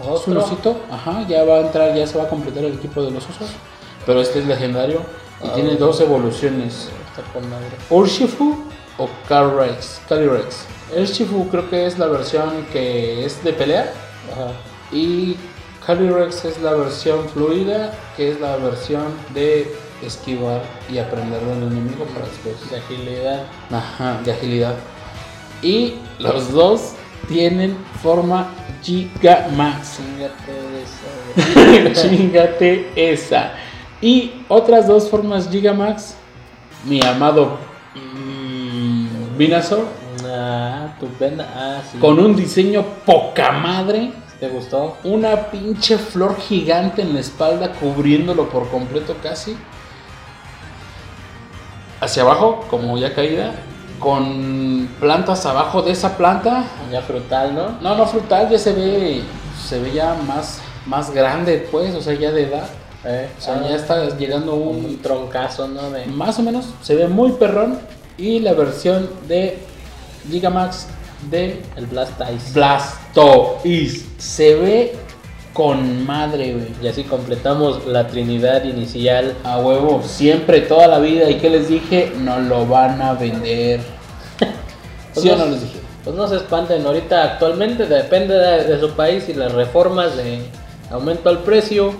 Es 0.00 0.26
un 0.26 0.36
Otro. 0.36 0.44
osito. 0.52 0.76
Ajá, 0.90 1.26
ya 1.28 1.44
va 1.44 1.56
a 1.56 1.60
entrar, 1.60 1.94
ya 1.94 2.06
se 2.06 2.18
va 2.18 2.24
a 2.24 2.28
completar 2.28 2.64
el 2.64 2.74
equipo 2.74 3.02
de 3.02 3.10
los 3.10 3.24
osos. 3.24 3.48
Pero 4.06 4.20
este 4.20 4.40
es 4.40 4.46
legendario 4.46 5.00
y 5.42 5.48
Ah, 5.48 5.52
tiene 5.54 5.70
bueno. 5.70 5.86
dos 5.86 6.00
evoluciones. 6.00 6.88
Urshifu 7.90 8.64
o 8.98 9.08
Calyrex. 9.28 10.00
Calyrex. 10.08 10.66
Urshifu 10.96 11.48
creo 11.48 11.68
que 11.70 11.86
es 11.86 11.98
la 11.98 12.06
versión 12.06 12.66
que 12.72 13.24
es 13.24 13.42
de 13.44 13.52
pelea. 13.52 13.92
Ajá. 14.32 14.52
Y 14.92 15.36
Calyrex 15.86 16.44
es 16.44 16.60
la 16.60 16.72
versión 16.74 17.28
fluida, 17.28 17.92
que 18.16 18.30
es 18.32 18.40
la 18.40 18.56
versión 18.56 19.04
de 19.32 19.74
esquivar 20.02 20.62
y 20.90 20.98
aprender 20.98 21.40
del 21.40 21.62
enemigo 21.62 22.04
para 22.06 22.26
después. 22.26 22.70
De 22.70 22.76
agilidad. 22.78 23.42
Ajá, 23.70 24.20
de 24.24 24.32
agilidad. 24.32 24.74
Y 25.62 25.94
los 26.18 26.52
dos 26.52 26.92
tienen 27.28 27.76
forma 28.02 28.48
Gigamax. 28.82 29.98
Chingate 29.98 31.92
esa. 31.92 32.02
Chingate 32.02 32.92
esa. 32.94 33.52
Y 34.00 34.32
otras 34.48 34.86
dos 34.86 35.08
formas 35.08 35.48
Gigamax. 35.50 36.16
Mi 36.84 37.04
amado 37.04 37.58
mm, 37.94 39.38
Venusaur. 39.38 39.86
Ah. 40.26 40.94
Ah, 41.54 41.82
sí. 41.90 41.98
Con 41.98 42.18
un 42.18 42.36
diseño 42.36 42.84
poca 43.04 43.52
madre. 43.52 44.12
¿Te 44.40 44.48
gustó? 44.48 44.96
Una 45.04 45.50
pinche 45.50 45.96
flor 45.96 46.36
gigante 46.40 47.02
en 47.02 47.14
la 47.14 47.20
espalda 47.20 47.72
cubriéndolo 47.72 48.48
por 48.48 48.68
completo 48.68 49.16
casi. 49.22 49.56
Hacia 52.00 52.22
abajo, 52.22 52.64
como 52.68 52.98
ya 52.98 53.14
caída. 53.14 53.54
Con 53.98 54.88
plantas 55.00 55.46
abajo 55.46 55.82
de 55.82 55.92
esa 55.92 56.16
planta. 56.16 56.64
Ya 56.90 57.00
frutal, 57.02 57.54
¿no? 57.54 57.68
No, 57.80 57.96
no 57.96 58.06
frutal, 58.06 58.48
ya 58.50 58.58
se 58.58 58.72
ve. 58.72 59.22
Se 59.66 59.78
ve 59.80 59.92
ya 59.92 60.14
más, 60.26 60.60
más 60.86 61.10
grande, 61.12 61.66
pues, 61.70 61.94
o 61.94 62.00
sea, 62.02 62.14
ya 62.14 62.32
de 62.32 62.42
edad. 62.44 62.66
Eh, 63.04 63.28
O 63.38 63.40
sea, 63.40 63.60
ah, 63.62 63.68
ya 63.68 63.76
está 63.76 64.16
llegando 64.16 64.54
un. 64.54 64.84
un 64.84 65.02
troncazo, 65.02 65.68
¿no? 65.68 65.90
De... 65.90 66.06
Más 66.06 66.38
o 66.38 66.42
menos, 66.42 66.66
se 66.82 66.94
ve 66.94 67.06
muy 67.06 67.32
perrón. 67.32 67.78
Y 68.16 68.40
la 68.40 68.52
versión 68.52 69.10
de 69.28 69.58
Gigamax 70.30 70.86
de 71.30 71.62
El 71.76 71.86
Blast 71.86 72.20
Ice. 72.34 72.52
Blastoise. 72.52 74.06
Se 74.18 74.54
ve 74.54 74.96
con 75.54 76.04
madre, 76.04 76.52
güey. 76.52 76.66
Y 76.82 76.88
así 76.88 77.04
completamos 77.04 77.86
la 77.86 78.06
trinidad 78.08 78.64
inicial. 78.64 79.34
A 79.44 79.58
huevo, 79.58 80.02
siempre, 80.04 80.60
toda 80.60 80.86
la 80.88 80.98
vida. 80.98 81.30
¿Y 81.30 81.36
qué 81.38 81.48
les 81.48 81.68
dije? 81.68 82.12
No 82.20 82.40
lo 82.40 82.66
van 82.66 83.00
a 83.00 83.14
vender. 83.14 83.80
¿Sí 85.14 85.30
o 85.30 85.36
no 85.36 85.46
les 85.46 85.62
dije? 85.62 85.78
Pues 86.02 86.14
no 86.16 86.28
se 86.28 86.36
espanten, 86.36 86.84
ahorita 86.84 87.24
actualmente 87.24 87.86
depende 87.86 88.34
de, 88.34 88.64
de 88.64 88.78
su 88.78 88.90
país 88.90 89.26
y 89.30 89.32
las 89.32 89.52
reformas 89.52 90.14
de 90.18 90.40
aumento 90.90 91.30
al 91.30 91.38
precio 91.38 91.94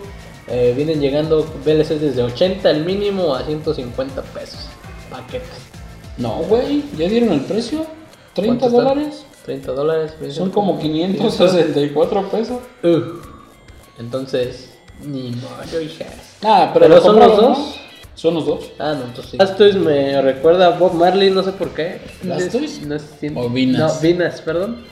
eh, 0.46 0.74
vienen 0.76 1.00
llegando 1.00 1.46
VLCs 1.64 2.00
desde 2.02 2.22
80 2.22 2.68
el 2.68 2.84
mínimo 2.84 3.34
a 3.34 3.44
150 3.44 4.20
pesos. 4.20 4.68
Paquetes. 5.10 5.48
No, 6.18 6.42
güey, 6.48 6.84
ya 6.98 7.08
dieron 7.08 7.32
el 7.32 7.40
precio. 7.40 7.86
30 8.34 8.58
¿Cuánto 8.58 8.66
está? 8.66 8.90
dólares. 8.90 9.26
30 9.46 9.72
dólares. 9.72 10.12
Son 10.30 10.50
como 10.50 10.78
564 10.78 12.28
pesos. 12.28 12.58
Uf. 12.82 13.33
Entonces, 13.98 14.70
ni 15.04 15.30
modo, 15.32 15.80
hijas. 15.80 16.08
Ah, 16.42 16.70
pero, 16.74 16.86
¿Pero 16.88 17.00
son 17.00 17.18
los 17.18 17.36
dos? 17.36 17.58
¿no? 17.58 17.84
Son 18.14 18.34
los 18.34 18.46
dos. 18.46 18.70
Ah, 18.78 18.94
no, 18.98 19.06
entonces 19.06 19.32
sí. 19.32 19.36
Blastoise 19.36 19.76
me 19.76 20.22
recuerda 20.22 20.68
a 20.68 20.70
Bob 20.78 20.94
Marley, 20.94 21.30
no 21.30 21.42
sé 21.42 21.52
por 21.52 21.70
qué. 21.74 22.00
¿Blastoise? 22.22 22.82
No, 22.86 22.94
es- 22.94 23.04
O 23.34 23.50
Venus. 23.50 23.78
No, 23.78 24.00
Venus, 24.00 24.40
perdón. 24.40 24.84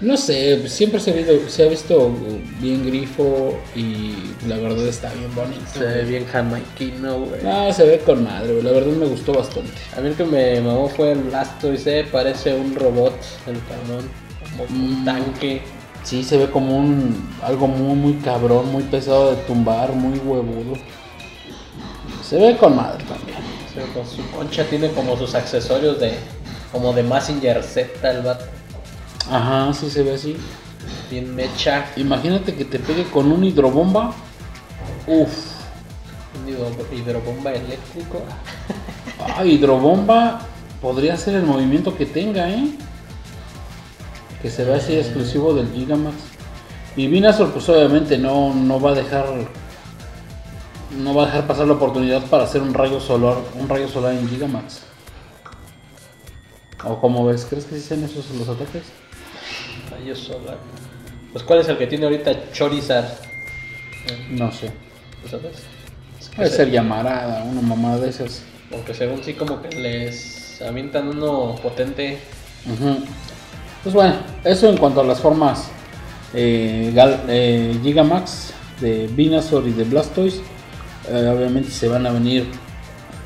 No 0.00 0.16
sé, 0.16 0.66
siempre 0.66 0.98
se 0.98 1.10
ha, 1.10 1.14
visto, 1.14 1.32
se 1.50 1.62
ha 1.62 1.68
visto 1.68 2.10
bien 2.58 2.86
grifo 2.86 3.54
y 3.76 4.14
la 4.48 4.56
verdad 4.56 4.86
está 4.86 5.12
bien 5.12 5.34
bonito. 5.34 5.60
Se 5.74 5.80
ve 5.84 6.04
bien 6.04 6.24
jamaiquino, 6.26 7.20
güey. 7.20 7.42
No, 7.42 7.70
se 7.70 7.84
ve 7.84 7.98
con 7.98 8.24
madre, 8.24 8.50
güey. 8.52 8.62
La 8.64 8.70
verdad 8.72 8.92
me 8.92 9.04
gustó 9.04 9.34
bastante. 9.34 9.70
A 9.94 10.00
mí 10.00 10.08
el 10.08 10.14
que 10.14 10.24
me 10.24 10.58
mamó 10.62 10.88
fue 10.88 11.12
el 11.12 11.18
Blastoise, 11.24 11.86
eh, 12.00 12.06
parece 12.10 12.54
un 12.54 12.74
robot, 12.76 13.12
el 13.46 13.58
cabrón, 13.68 14.08
como 14.56 14.64
un 14.70 15.02
Mm. 15.02 15.04
tanque. 15.04 15.60
Sí, 16.04 16.24
se 16.24 16.38
ve 16.38 16.50
como 16.50 16.76
un 16.76 17.28
algo 17.42 17.66
muy, 17.68 17.94
muy 17.94 18.14
cabrón, 18.14 18.72
muy 18.72 18.82
pesado 18.84 19.30
de 19.30 19.36
tumbar, 19.42 19.92
muy 19.92 20.18
huevudo. 20.18 20.74
Se 22.22 22.36
ve 22.38 22.56
con 22.56 22.74
madre 22.76 23.04
también. 23.04 23.38
Sea, 23.72 23.84
con 23.94 24.06
su 24.06 24.28
concha 24.30 24.64
tiene 24.64 24.90
como 24.90 25.16
sus 25.16 25.34
accesorios 25.34 26.00
de 26.00 26.14
como 26.72 26.92
de 26.92 27.02
Massinger 27.02 27.62
Z, 27.62 28.10
el 28.10 28.22
vato, 28.22 28.44
Ajá, 29.30 29.72
sí 29.74 29.90
se 29.90 30.02
ve 30.02 30.14
así. 30.14 30.36
bien 31.10 31.34
mecha, 31.34 31.86
Imagínate 31.96 32.54
que 32.54 32.64
te 32.64 32.78
pegue 32.78 33.04
con 33.04 33.30
un 33.30 33.44
hidrobomba. 33.44 34.12
Uf. 35.06 35.50
un 36.40 36.48
hidro- 36.48 36.96
hidrobomba 36.96 37.52
eléctrico. 37.52 38.22
Ah, 39.36 39.44
hidrobomba 39.44 40.40
podría 40.80 41.16
ser 41.16 41.34
el 41.34 41.42
movimiento 41.42 41.96
que 41.96 42.06
tenga, 42.06 42.48
¿eh? 42.50 42.68
Que 44.42 44.50
se 44.50 44.64
ve 44.64 44.74
así 44.74 44.94
exclusivo 44.94 45.52
del 45.54 45.70
Gigamax. 45.72 46.16
Y 46.96 47.06
Venusaur, 47.08 47.52
pues 47.52 47.68
obviamente 47.68 48.18
no, 48.18 48.54
no 48.54 48.80
va 48.80 48.90
a 48.90 48.94
dejar. 48.94 49.26
No 50.98 51.14
va 51.14 51.22
a 51.24 51.26
dejar 51.26 51.46
pasar 51.46 51.66
la 51.66 51.74
oportunidad 51.74 52.22
para 52.26 52.44
hacer 52.44 52.62
un 52.62 52.74
rayo 52.74 53.00
solar, 53.00 53.36
un 53.58 53.68
rayo 53.68 53.86
solar 53.88 54.12
en 54.14 54.28
Gigamax. 54.28 54.80
¿O 56.84 56.98
cómo 57.00 57.26
ves? 57.26 57.46
¿Crees 57.48 57.66
que 57.66 57.76
sí 57.76 57.82
sean 57.82 58.02
esos 58.04 58.28
los 58.30 58.48
ataques? 58.48 58.84
Rayo 59.90 60.16
solar. 60.16 60.56
Pues 61.32 61.44
¿cuál 61.44 61.60
es 61.60 61.68
el 61.68 61.76
que 61.78 61.86
tiene 61.86 62.06
ahorita 62.06 62.50
Chorizard? 62.52 63.06
No 64.30 64.50
sé. 64.50 64.72
¿Lo 65.22 65.28
sabes? 65.28 65.58
Es 66.18 66.28
que 66.30 66.36
Puede 66.36 66.50
se- 66.50 66.56
ser 66.56 66.70
llamarada, 66.70 67.44
una 67.44 67.60
mamada 67.60 67.98
de 67.98 68.08
esas. 68.10 68.42
Aunque 68.72 68.94
según 68.94 69.22
sí 69.22 69.34
como 69.34 69.60
que 69.62 69.68
les 69.76 70.60
avientan 70.62 71.08
uno 71.08 71.54
potente. 71.62 72.18
Ujú. 72.66 73.04
Pues 73.82 73.94
bueno, 73.94 74.14
eso 74.44 74.68
en 74.68 74.76
cuanto 74.76 75.00
a 75.00 75.04
las 75.04 75.20
formas 75.20 75.68
eh, 76.34 76.92
Gal- 76.94 77.22
eh, 77.28 77.78
Gigamax 77.82 78.52
de 78.80 79.08
Venusaur 79.14 79.66
y 79.66 79.72
de 79.72 79.84
Blastoise. 79.84 80.40
Eh, 81.08 81.32
obviamente 81.34 81.70
se 81.70 81.88
van 81.88 82.06
a 82.06 82.10
venir 82.10 82.46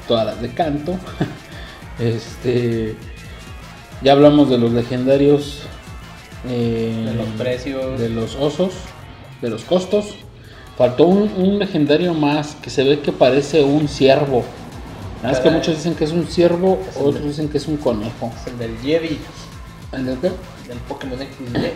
todas 0.06 0.26
las 0.26 0.40
de 0.40 0.50
canto. 0.50 0.94
este 1.98 2.96
ya 4.02 4.12
hablamos 4.12 4.50
de 4.50 4.58
los 4.58 4.72
legendarios 4.72 5.62
eh, 6.48 7.04
De 7.06 7.14
los 7.14 7.26
precios. 7.38 7.98
de 7.98 8.08
los 8.10 8.34
osos, 8.36 8.74
de 9.40 9.50
los 9.50 9.62
costos. 9.64 10.14
Faltó 10.76 11.06
un, 11.06 11.30
un 11.36 11.58
legendario 11.58 12.14
más 12.14 12.56
que 12.56 12.68
se 12.70 12.82
ve 12.84 13.00
que 13.00 13.12
parece 13.12 13.62
un 13.62 13.88
ciervo. 13.88 14.44
Nada 15.22 15.34
más 15.34 15.40
que 15.40 15.50
muchos 15.50 15.76
dicen 15.76 15.94
que 15.94 16.04
es 16.04 16.10
un 16.12 16.26
ciervo, 16.26 16.80
otros 17.00 17.24
dicen 17.24 17.48
que 17.48 17.58
es 17.58 17.66
un 17.66 17.76
conejo. 17.78 18.30
Es 18.42 18.48
el 18.52 18.58
del 18.58 18.76
Jedi, 18.78 19.18
¿El 19.94 20.06
de 20.06 20.18
qué? 20.18 20.32
del 20.68 20.78
Pokémon 20.88 21.18
XD. 21.18 21.66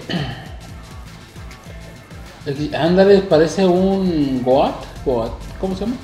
Ándale, 2.75 3.19
parece 3.21 3.67
un 3.67 4.43
Goat. 4.43 4.75
Goat. 5.05 5.33
¿Cómo 5.61 5.75
se 5.75 5.85
llama? 5.85 5.97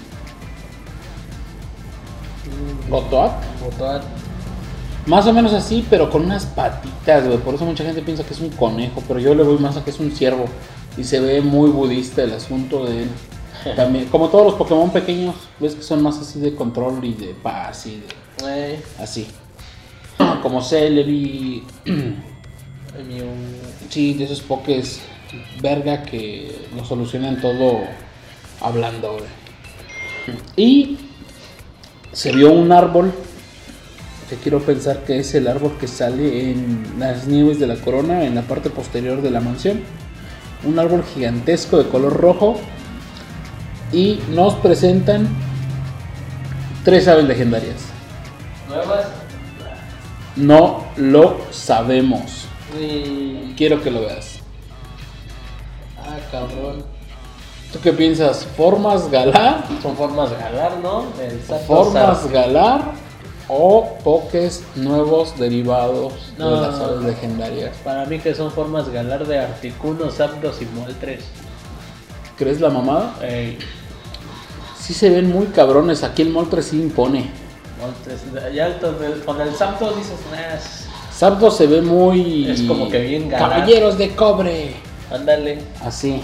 Gotoat. 2.88 3.32
Botoat. 3.62 4.02
Más 5.06 5.26
o 5.26 5.32
menos 5.32 5.52
así, 5.52 5.86
pero 5.88 6.10
con 6.10 6.24
unas 6.24 6.46
patitas, 6.46 7.26
güey. 7.26 7.38
Por 7.38 7.54
eso 7.54 7.64
mucha 7.64 7.84
gente 7.84 8.02
piensa 8.02 8.24
que 8.24 8.34
es 8.34 8.40
un 8.40 8.50
conejo, 8.50 9.02
pero 9.06 9.20
yo 9.20 9.34
le 9.34 9.42
voy 9.42 9.58
más 9.58 9.76
a 9.76 9.84
que 9.84 9.90
es 9.90 10.00
un 10.00 10.10
ciervo. 10.10 10.46
Y 10.96 11.04
se 11.04 11.20
ve 11.20 11.40
muy 11.40 11.70
budista 11.70 12.22
el 12.22 12.32
asunto 12.34 12.84
de 12.84 13.02
él. 13.04 13.10
También, 13.76 14.06
como 14.06 14.28
todos 14.28 14.46
los 14.46 14.54
Pokémon 14.54 14.90
pequeños, 14.90 15.34
ves 15.58 15.74
que 15.74 15.82
son 15.82 16.02
más 16.02 16.18
así 16.18 16.38
de 16.40 16.54
control 16.54 17.04
y 17.04 17.14
de 17.14 17.34
paz 17.34 17.86
y 17.86 18.00
de 18.00 18.78
así. 18.98 19.26
Como 20.42 20.62
Celebi. 20.62 21.62
Sí, 23.90 24.14
de 24.14 24.24
esos 24.24 24.40
pokés 24.40 25.00
verga 25.60 26.02
que 26.02 26.66
lo 26.76 26.84
solucionan 26.84 27.40
todo 27.40 27.82
hablando. 28.60 29.18
Y 30.56 30.98
se 32.12 32.32
vio 32.32 32.52
un 32.52 32.72
árbol 32.72 33.12
que 34.28 34.36
quiero 34.36 34.60
pensar 34.60 35.04
que 35.04 35.18
es 35.18 35.34
el 35.34 35.46
árbol 35.48 35.76
que 35.78 35.86
sale 35.86 36.50
en 36.50 36.94
las 36.98 37.26
nieves 37.26 37.60
de 37.60 37.66
la 37.66 37.76
corona, 37.76 38.24
en 38.24 38.34
la 38.34 38.42
parte 38.42 38.70
posterior 38.70 39.22
de 39.22 39.30
la 39.30 39.40
mansión. 39.40 39.80
Un 40.64 40.78
árbol 40.78 41.04
gigantesco 41.14 41.78
de 41.78 41.88
color 41.88 42.16
rojo. 42.16 42.58
Y 43.92 44.18
nos 44.30 44.54
presentan 44.54 45.28
tres 46.84 47.06
aves 47.06 47.26
legendarias. 47.26 47.76
¿Nuevas? 48.68 49.23
No 50.36 50.84
lo 50.96 51.36
sabemos. 51.50 52.46
Y... 52.80 53.54
Quiero 53.56 53.80
que 53.82 53.90
lo 53.90 54.00
veas. 54.00 54.40
Ah, 55.98 56.16
cabrón. 56.30 56.84
¿Tú 57.72 57.78
qué 57.80 57.92
piensas? 57.92 58.44
¿Formas 58.56 59.10
galar? 59.10 59.64
Son 59.82 59.96
formas 59.96 60.30
galar, 60.32 60.78
¿no? 60.82 61.04
El 61.20 61.38
¿Formas 61.40 62.24
Ar- 62.24 62.30
galar? 62.32 62.82
¿O 63.48 63.96
pokés 64.02 64.64
nuevos 64.74 65.38
derivados 65.38 66.12
No. 66.38 66.50
de 66.54 66.60
las 66.66 66.80
aves 66.80 67.02
legendarias? 67.02 67.76
Para 67.84 68.06
mí 68.06 68.18
que 68.18 68.34
son 68.34 68.50
formas 68.50 68.88
galar 68.88 69.26
de 69.26 69.38
Articuno, 69.38 70.10
Zapdos 70.10 70.62
y 70.62 70.66
Moltres. 70.66 71.24
¿Crees 72.38 72.60
la 72.60 72.70
mamada? 72.70 73.14
Ey, 73.22 73.58
Sí 74.80 74.92
se 74.94 75.08
ven 75.10 75.30
muy 75.30 75.46
cabrones. 75.46 76.02
Aquí 76.02 76.22
el 76.22 76.30
Moltres 76.30 76.66
sí 76.66 76.80
impone. 76.80 77.30
Ya 78.54 78.78
con 79.24 79.40
el 79.40 79.54
Zapdos 79.54 79.96
dices, 79.96 80.14
nah, 80.30 80.58
Zapdos 81.12 81.56
se 81.56 81.66
ve 81.66 81.80
muy... 81.82 82.50
Es 82.50 82.62
como 82.62 82.88
que 82.88 82.98
bien 83.00 83.28
galar. 83.28 83.50
Caballeros 83.50 83.98
de 83.98 84.10
cobre. 84.14 84.72
ándale. 85.10 85.58
Así. 85.84 86.20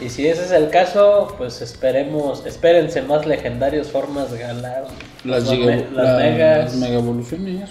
Y 0.00 0.08
si 0.08 0.26
ese 0.26 0.44
es 0.44 0.50
el 0.50 0.70
caso, 0.70 1.34
pues 1.38 1.60
esperemos, 1.62 2.44
espérense 2.44 3.00
más 3.02 3.26
legendarios 3.26 3.88
formas 3.88 4.32
galar. 4.34 4.86
Las, 5.24 5.44
Las 5.44 5.52
giga- 5.52 5.66
me- 5.66 5.86
las 5.96 6.08
la- 6.08 6.16
megas. 6.16 6.64
Las 6.64 6.74
mega 6.74 6.94
evoluciones. 6.98 7.70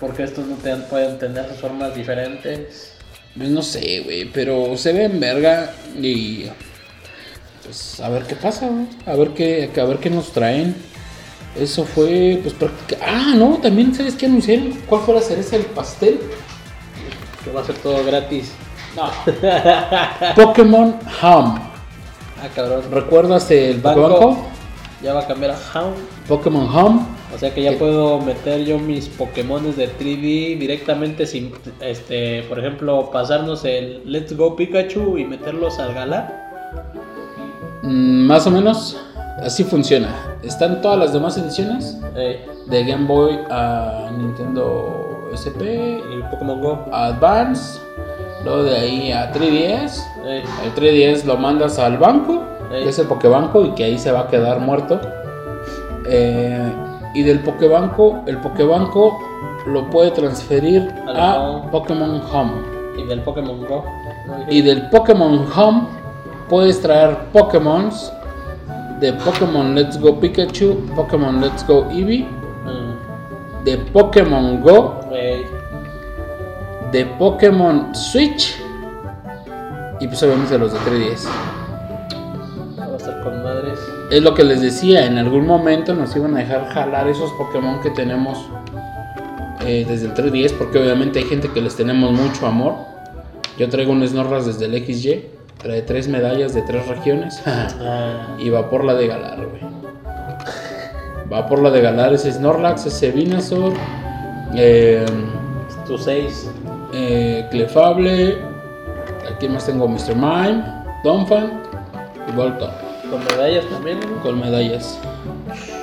Porque 0.00 0.22
estos 0.24 0.46
no 0.46 0.56
te- 0.56 0.74
pueden 0.76 1.18
tener 1.18 1.46
sus 1.48 1.58
formas 1.58 1.94
diferentes. 1.94 2.92
Pues 3.36 3.50
no 3.50 3.62
sé, 3.62 4.00
güey. 4.04 4.24
Pero 4.32 4.76
se 4.76 4.92
ven 4.92 5.20
verga. 5.20 5.70
Y... 6.00 6.46
Pues 7.62 8.00
a 8.00 8.08
ver 8.08 8.22
qué 8.24 8.34
pasa, 8.36 8.66
güey. 8.68 8.86
A 9.06 9.14
ver 9.14 9.28
qué, 9.30 9.70
a 9.78 9.84
ver 9.84 9.98
qué 9.98 10.08
nos 10.10 10.32
traen. 10.32 10.74
Eso 11.56 11.84
fue, 11.84 12.38
pues 12.42 12.54
práctica- 12.54 12.98
Ah, 13.04 13.34
no, 13.36 13.58
también, 13.58 13.94
¿sabes 13.94 14.14
qué 14.14 14.26
anunciaron? 14.26 14.70
¿Cuál 14.86 15.02
fue 15.02 15.14
la 15.14 15.20
cereza 15.20 15.56
del 15.56 15.66
pastel? 15.66 16.20
Que 17.44 17.50
va 17.50 17.60
a 17.60 17.64
ser 17.64 17.74
todo 17.76 18.04
gratis. 18.04 18.52
No. 18.96 19.10
Pokémon 20.36 20.96
Home. 21.22 21.60
Ah, 22.42 22.48
cabrón. 22.54 22.82
¿Recuerdas 22.90 23.50
el 23.50 23.80
Banco. 23.80 24.00
banco? 24.02 24.46
Ya 25.02 25.14
va 25.14 25.20
a 25.20 25.26
cambiar 25.26 25.52
a 25.52 25.78
Hound. 25.78 25.96
Pokémon 26.28 26.68
Home. 26.74 27.00
O 27.34 27.38
sea 27.38 27.54
que 27.54 27.62
ya 27.62 27.78
puedo 27.78 28.20
meter 28.20 28.64
yo 28.64 28.78
mis 28.78 29.06
Pokémones 29.08 29.76
de 29.76 29.88
3D 29.88 30.58
directamente 30.58 31.26
sin, 31.26 31.52
este, 31.80 32.42
por 32.44 32.58
ejemplo, 32.58 33.10
pasarnos 33.12 33.64
el 33.64 34.02
Let's 34.04 34.36
Go 34.36 34.56
Pikachu 34.56 35.16
y 35.16 35.24
meterlos 35.24 35.78
al 35.78 35.94
Galar. 35.94 36.50
Mm, 37.82 38.26
más 38.26 38.46
o 38.46 38.50
menos 38.50 38.98
así 39.38 39.64
funciona. 39.64 40.08
Están 40.42 40.80
todas 40.80 40.98
las 40.98 41.12
demás 41.12 41.36
ediciones 41.38 41.98
Eh, 42.16 42.46
de 42.66 42.84
Game 42.84 43.06
Boy 43.06 43.38
a 43.50 44.10
Nintendo 44.16 45.28
SP, 45.34 45.62
y 46.10 46.14
el 46.14 46.22
Pokémon 46.30 46.60
Go. 46.60 46.86
a 46.92 47.06
Advance, 47.06 47.80
luego 48.44 48.64
de 48.64 48.76
ahí 48.76 49.12
a 49.12 49.30
3DS. 49.32 50.02
Eh, 50.24 50.42
El 50.64 50.74
3DS 50.74 51.24
lo 51.24 51.36
mandas 51.36 51.78
al 51.78 51.98
banco, 51.98 52.42
Ey. 52.72 52.82
que 52.84 52.88
es 52.90 52.98
el 52.98 53.06
y 53.66 53.70
que 53.74 53.84
ahí 53.84 53.98
se 53.98 54.10
va 54.12 54.20
a 54.20 54.26
quedar 54.28 54.60
muerto. 54.60 55.00
Eh, 56.06 56.72
y 57.14 57.22
del 57.22 57.40
Pokebanco, 57.40 58.20
el 58.26 58.38
Pokebanco 58.38 59.18
lo 59.66 59.88
puede 59.90 60.10
transferir 60.12 60.92
Al 61.06 61.16
a 61.16 61.40
Home. 61.40 61.68
Pokémon 61.70 62.22
Home. 62.32 62.52
y 62.96 63.04
del 63.06 63.22
Pokémon 63.22 63.64
Go. 63.66 63.84
¿no? 64.26 64.34
Y 64.52 64.62
del 64.62 64.88
Pokémon 64.90 65.46
Home 65.56 65.82
puedes 66.48 66.80
traer 66.80 67.16
Pokémons 67.32 68.12
de 69.00 69.12
Pokémon 69.14 69.74
Let's 69.74 69.98
Go 69.98 70.20
Pikachu, 70.20 70.86
Pokémon 70.94 71.40
Let's 71.40 71.66
Go 71.66 71.88
Eevee, 71.90 72.26
Mm, 72.64 73.64
de 73.64 73.78
Pokémon 73.78 74.60
Go, 74.62 75.00
eh, 75.12 75.44
de 76.92 77.06
Pokémon 77.06 77.94
Switch 77.94 78.56
y 79.98 80.06
pues 80.06 80.22
obviamente 80.22 80.58
los 80.58 80.72
de 80.72 80.78
3DS. 80.80 81.28
va 82.78 82.84
a 82.84 82.96
estar 82.96 83.22
con 83.22 83.42
madres. 83.42 83.78
Es 84.10 84.22
lo 84.22 84.34
que 84.34 84.44
les 84.44 84.60
decía, 84.60 85.06
en 85.06 85.18
algún 85.18 85.46
momento 85.46 85.94
nos 85.94 86.14
iban 86.16 86.34
a 86.36 86.40
dejar 86.40 86.68
jalar 86.68 87.08
esos 87.08 87.30
Pokémon 87.32 87.80
que 87.80 87.90
tenemos 87.90 88.38
eh, 89.64 89.86
desde 89.88 90.06
el 90.06 90.14
3DS, 90.14 90.52
porque 90.56 90.78
obviamente 90.78 91.18
hay 91.18 91.26
gente 91.26 91.48
que 91.48 91.60
les 91.60 91.76
tenemos 91.76 92.12
mucho 92.12 92.46
amor. 92.46 92.74
Yo 93.58 93.68
traigo 93.68 93.92
un 93.92 94.06
Snorlax 94.06 94.46
desde 94.46 94.64
el 94.66 94.84
XY, 94.84 95.26
trae 95.62 95.82
tres 95.82 96.08
medallas 96.08 96.54
de 96.54 96.62
tres 96.62 96.86
regiones 96.86 97.42
y 98.38 98.48
va 98.50 98.68
por 98.70 98.84
la 98.84 98.94
de 98.94 99.06
Galar, 99.06 99.46
güey. 99.46 99.62
Va 101.32 101.46
por 101.46 101.62
la 101.62 101.70
de 101.70 101.80
Galar 101.80 102.12
ese 102.12 102.32
Snorlax, 102.32 102.86
ese 102.86 103.12
eh, 104.54 105.06
tu 105.86 105.96
6. 105.96 106.50
eh, 106.92 107.46
Clefable, 107.50 108.38
aquí 109.32 109.48
más 109.48 109.64
tengo 109.64 109.86
Mr. 109.86 110.16
Mime, 110.16 110.64
Donphan 111.04 111.62
y 112.28 112.32
Voltorb. 112.36 112.72
Con 113.10 113.24
medallas 113.24 113.64
también. 113.70 114.00
¿no? 114.00 114.22
con 114.22 114.40
medallas. 114.40 114.98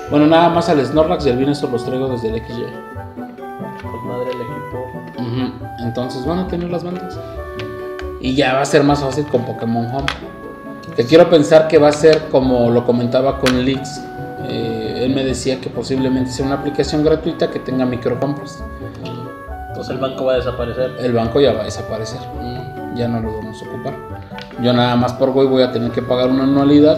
Bueno, 0.10 0.28
nada 0.28 0.50
más 0.50 0.70
al 0.70 0.86
Snorlax 0.86 1.26
y 1.26 1.30
al 1.30 1.38
Venusaur 1.38 1.72
los 1.72 1.86
traigo 1.86 2.08
desde 2.10 2.30
el 2.30 2.42
XY. 2.42 2.66
Con 3.82 4.08
madre 4.08 4.32
el 4.32 4.42
equipo. 4.42 5.58
Entonces 5.80 6.26
van 6.26 6.40
a 6.40 6.48
tener 6.48 6.70
las 6.70 6.84
bandas. 6.84 7.18
Y 8.20 8.36
ya 8.36 8.54
va 8.54 8.62
a 8.62 8.66
ser 8.66 8.84
más 8.84 9.02
fácil 9.02 9.26
con 9.28 9.46
Pokémon 9.46 9.86
Home. 9.88 10.06
Que 10.96 11.06
quiero 11.06 11.30
pensar 11.30 11.68
que 11.68 11.78
va 11.78 11.90
a 11.90 11.92
ser 11.92 12.30
como 12.30 12.70
lo 12.70 12.86
comentaba 12.86 13.40
con 13.40 13.64
Leaks. 13.64 14.02
Eh, 14.50 15.04
él 15.04 15.14
me 15.14 15.24
decía 15.24 15.62
que 15.62 15.70
posiblemente 15.70 16.32
sea 16.32 16.46
una 16.46 16.56
aplicación 16.56 17.04
gratuita 17.04 17.52
que 17.52 17.60
tenga 17.60 17.86
microcompras. 17.86 18.64
Entonces 19.68 19.94
el 19.94 20.00
banco 20.00 20.26
va 20.26 20.34
a 20.34 20.36
desaparecer. 20.38 20.96
El 21.00 21.14
banco 21.14 21.40
ya 21.40 21.54
va 21.54 21.62
a 21.62 21.66
desaparecer. 21.66 22.20
Ya 22.96 23.08
no 23.08 23.20
lo 23.20 23.38
vamos 23.38 23.62
a 23.62 23.70
ocupar. 23.70 23.94
Yo 24.62 24.74
nada 24.74 24.96
más 24.96 25.14
por 25.14 25.32
Go 25.32 25.48
voy 25.48 25.62
a 25.62 25.72
tener 25.72 25.92
que 25.92 26.02
pagar 26.02 26.30
una 26.30 26.44
anualidad. 26.44 26.98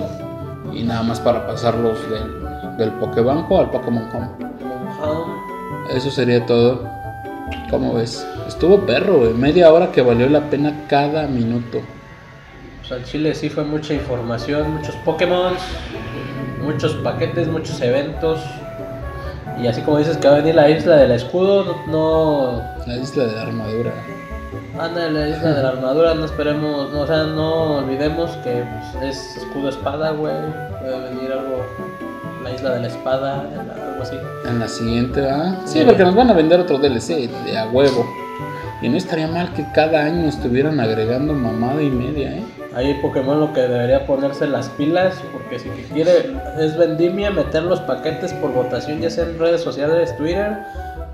Y 0.74 0.84
nada 0.84 1.04
más 1.04 1.20
para 1.20 1.46
pasarlos 1.46 1.98
del, 2.10 2.78
del 2.78 2.92
Pokébanco 2.92 3.60
al 3.60 3.70
Pokémon 3.70 4.08
Home. 4.14 4.50
Eso 5.94 6.10
sería 6.10 6.46
todo. 6.46 6.88
¿Cómo 7.70 7.96
ves? 7.96 8.26
Estuvo 8.50 8.80
perro, 8.80 9.20
güey. 9.20 9.34
Media 9.36 9.72
hora 9.72 9.92
que 9.92 10.02
valió 10.02 10.28
la 10.28 10.50
pena 10.50 10.86
cada 10.90 11.28
minuto. 11.28 11.82
Pues 12.80 12.92
al 12.92 13.04
Chile 13.06 13.36
sí 13.36 13.48
fue 13.48 13.64
mucha 13.64 13.94
información, 13.94 14.74
muchos 14.78 14.96
Pokémon, 15.06 15.54
muchos 16.64 16.94
paquetes, 16.96 17.48
muchos 17.48 17.80
eventos. 17.82 18.40
Y 19.62 19.68
así 19.68 19.82
como 19.82 20.00
dices 20.00 20.18
que 20.18 20.28
va 20.28 20.34
a 20.34 20.38
venir 20.38 20.56
la 20.56 20.68
isla 20.68 20.96
del 20.96 21.12
escudo, 21.12 21.76
no. 21.88 22.60
La 22.88 22.96
isla 22.98 23.26
de 23.26 23.36
la 23.36 23.42
armadura. 23.44 23.92
Anda, 24.80 25.10
la 25.12 25.28
isla 25.30 25.54
de 25.54 25.62
la 25.62 25.70
armadura, 25.70 26.16
no 26.16 26.26
esperemos, 26.26 26.92
no, 26.92 27.02
o 27.02 27.08
sea, 27.08 27.26
no 27.26 27.78
olvidemos 27.78 28.32
que 28.44 28.64
pues, 28.94 29.04
es 29.16 29.38
escudo 29.38 29.70
espada, 29.70 30.10
güey. 30.12 30.34
Puede 30.82 31.00
venir 31.10 31.32
algo, 31.34 31.64
la 32.44 32.52
isla 32.52 32.72
de 32.72 32.80
la 32.80 32.88
espada, 32.88 33.42
algo 33.42 34.02
así. 34.02 34.16
En 34.48 34.60
la 34.60 34.68
siguiente, 34.68 35.30
¿ah? 35.30 35.56
Sí, 35.66 35.80
Sí. 35.80 35.86
porque 35.86 36.04
nos 36.04 36.16
van 36.16 36.32
a 36.32 36.34
vender 36.34 36.60
otro 36.62 36.80
DLC 36.80 37.28
de 37.46 37.58
a 37.60 37.68
huevo. 37.68 38.08
Y 38.82 38.88
no 38.90 38.98
estaría 38.98 39.28
mal 39.28 39.52
que 39.54 39.66
cada 39.74 40.04
año 40.06 40.28
estuvieran 40.28 40.80
agregando 40.80 41.34
mamada 41.34 41.82
y 41.82 41.90
media, 41.90 42.32
¿eh? 42.38 42.44
Ahí 42.76 42.94
Pokémon 43.02 43.40
lo 43.40 43.52
que 43.52 43.62
debería 43.62 44.06
ponerse 44.06 44.48
las 44.48 44.70
pilas, 44.70 45.16
porque 45.34 45.60
si 45.60 45.68
quiere 45.94 46.34
es 46.60 46.78
vendimia 46.78 47.30
meter 47.32 47.64
los 47.64 47.82
paquetes 47.82 48.32
por 48.36 48.54
votación, 48.54 49.02
ya 49.02 49.10
sea 49.10 49.26
en 49.26 49.38
redes 49.40 49.62
sociales, 49.62 50.16
Twitter, 50.18 50.60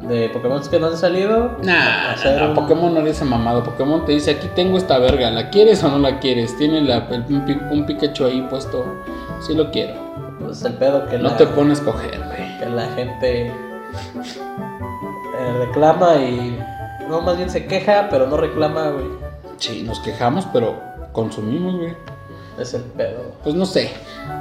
de 0.02 0.30
Pokémon 0.30 0.62
que 0.70 0.80
no 0.80 0.88
han 0.88 0.98
salido. 0.98 1.58
Nah, 1.64 2.12
hacer 2.12 2.40
nah, 2.42 2.50
un- 2.50 2.56
Pokémon 2.56 2.94
no 2.94 3.00
eres 3.00 3.24
mamado. 3.24 3.64
Pokémon 3.64 4.06
te 4.06 4.12
dice, 4.12 4.32
aquí 4.32 4.48
tengo 4.54 4.78
esta 4.78 5.00
verga, 5.00 5.32
¿la 5.32 5.50
quieres 5.50 5.84
o 5.84 5.88
no 5.90 5.98
la 5.98 6.20
quieres? 6.20 6.56
Tiene 6.58 6.82
la- 6.82 7.08
el- 7.10 7.24
un, 7.30 7.62
un 7.72 7.86
Pikachu 7.86 8.26
ahí 8.26 8.46
puesto, 8.50 8.86
sí 9.40 9.56
lo 9.56 9.72
quiero. 9.72 9.94
Pues 10.42 10.64
el 10.66 10.74
pedo 10.74 11.08
que, 11.08 11.18
No 11.18 11.30
la, 11.30 11.38
te 11.38 11.48
pones 11.48 11.80
a 11.80 11.82
escoger, 11.82 12.20
güey. 12.20 12.60
que 12.60 12.66
la 12.70 12.86
gente 12.90 13.48
eh, 13.48 13.52
reclama 15.66 16.16
y. 16.18 16.60
No, 17.08 17.22
más 17.22 17.38
bien 17.38 17.50
se 17.50 17.66
queja, 17.66 18.08
pero 18.10 18.28
no 18.28 18.38
reclama, 18.38 18.90
güey. 18.90 19.06
Sí, 19.58 19.84
nos 19.84 20.00
quejamos, 20.00 20.48
pero 20.52 20.82
consumimos, 21.12 21.76
güey. 21.78 21.96
Es 22.60 22.74
el 22.74 22.84
pedo. 22.84 23.34
Pues 23.44 23.54
no 23.56 23.66
sé, 23.66 23.92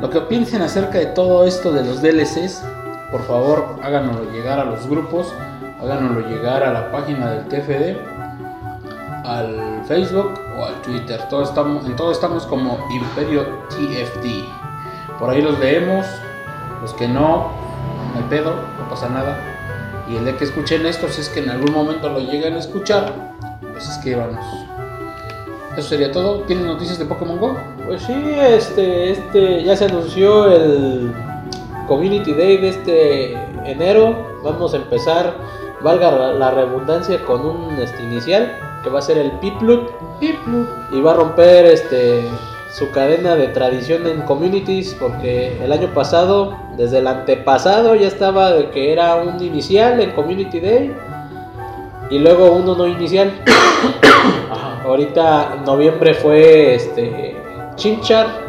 lo 0.00 0.09
que 0.09 0.20
piensen 0.22 0.62
acerca 0.62 0.98
de 0.98 1.07
todo 1.07 1.44
esto 1.44 1.72
de 1.72 1.85
los 1.85 2.00
DLCs, 2.00 2.62
por 3.11 3.22
favor 3.22 3.77
háganoslo 3.83 4.31
llegar 4.33 4.61
a 4.61 4.64
los 4.64 4.87
grupos, 4.87 5.33
háganoslo 5.81 6.20
llegar 6.29 6.62
a 6.62 6.72
la 6.72 6.92
página 6.92 7.33
del 7.33 7.48
TFD, 7.48 7.98
al 9.24 9.83
Facebook 9.87 10.38
o 10.59 10.64
al 10.64 10.81
Twitter. 10.83 11.20
Todo 11.29 11.42
estamos, 11.42 11.87
en 11.87 11.96
todo 11.96 12.12
estamos 12.12 12.46
como 12.46 12.79
Imperio 12.90 13.44
TFD. 13.70 14.44
Por 15.18 15.31
ahí 15.31 15.42
los 15.42 15.59
leemos, 15.59 16.07
los 16.83 16.92
que 16.94 17.09
no, 17.09 17.48
no 18.12 18.16
hay 18.16 18.24
pedo, 18.29 18.55
no 18.79 18.88
pasa 18.88 19.09
nada. 19.09 19.54
Y 20.09 20.17
el 20.17 20.25
día 20.25 20.37
que 20.37 20.45
escuchen 20.45 20.85
esto, 20.87 21.09
si 21.09 21.23
es 21.23 21.29
que 21.29 21.40
en 21.40 21.51
algún 21.51 21.73
momento 21.73 22.09
lo 22.09 22.21
llegan 22.21 22.55
a 22.55 22.59
escuchar, 22.59 23.35
pues 23.73 23.88
escríbanos. 23.88 24.45
Eso 25.77 25.88
sería 25.88 26.12
todo. 26.12 26.40
¿Tienen 26.43 26.67
noticias 26.67 26.99
de 26.99 27.05
Pokémon 27.05 27.38
Go? 27.38 27.57
Pues 27.87 28.03
sí, 28.03 28.14
este, 28.14 29.11
este, 29.11 29.64
ya 29.64 29.77
se 29.77 29.87
anunció 29.87 30.47
el 30.47 31.12
Community 31.88 32.33
Day 32.33 32.59
de 32.59 32.69
este 32.69 33.33
enero. 33.64 34.38
Vamos 34.45 34.75
a 34.75 34.77
empezar, 34.77 35.35
valga 35.83 36.33
la, 36.33 36.51
redundancia, 36.51 37.25
con 37.25 37.45
un 37.45 37.73
este, 37.81 38.03
inicial 38.03 38.57
que 38.85 38.90
va 38.90 39.01
a 39.01 39.03
ser 39.03 39.19
el 39.19 39.33
Piplut. 39.33 39.90
Y 40.21 41.01
va 41.01 41.12
a 41.12 41.14
romper 41.14 41.67
este 41.67 42.31
su 42.75 42.91
cadena 42.91 43.37
de 43.37 43.49
tradición 43.49 44.05
en 44.09 44.23
communities 44.23 44.97
porque 44.99 45.57
el 45.63 45.71
año 45.71 45.95
pasado, 45.95 46.57
desde 46.77 46.99
el 46.99 47.07
antepasado 47.07 47.95
ya 47.95 48.09
estaba 48.09 48.51
de 48.51 48.71
que 48.71 48.93
era 48.93 49.15
un 49.15 49.41
inicial 49.41 50.01
en 50.01 50.11
Community 50.11 50.59
Day 50.59 50.93
y 52.11 52.19
luego 52.19 52.51
uno 52.53 52.75
no 52.75 52.89
inicial. 52.89 53.33
Ahorita 54.85 55.63
noviembre 55.65 56.15
fue 56.15 56.75
este 56.75 57.37
Chinchar. 57.77 58.43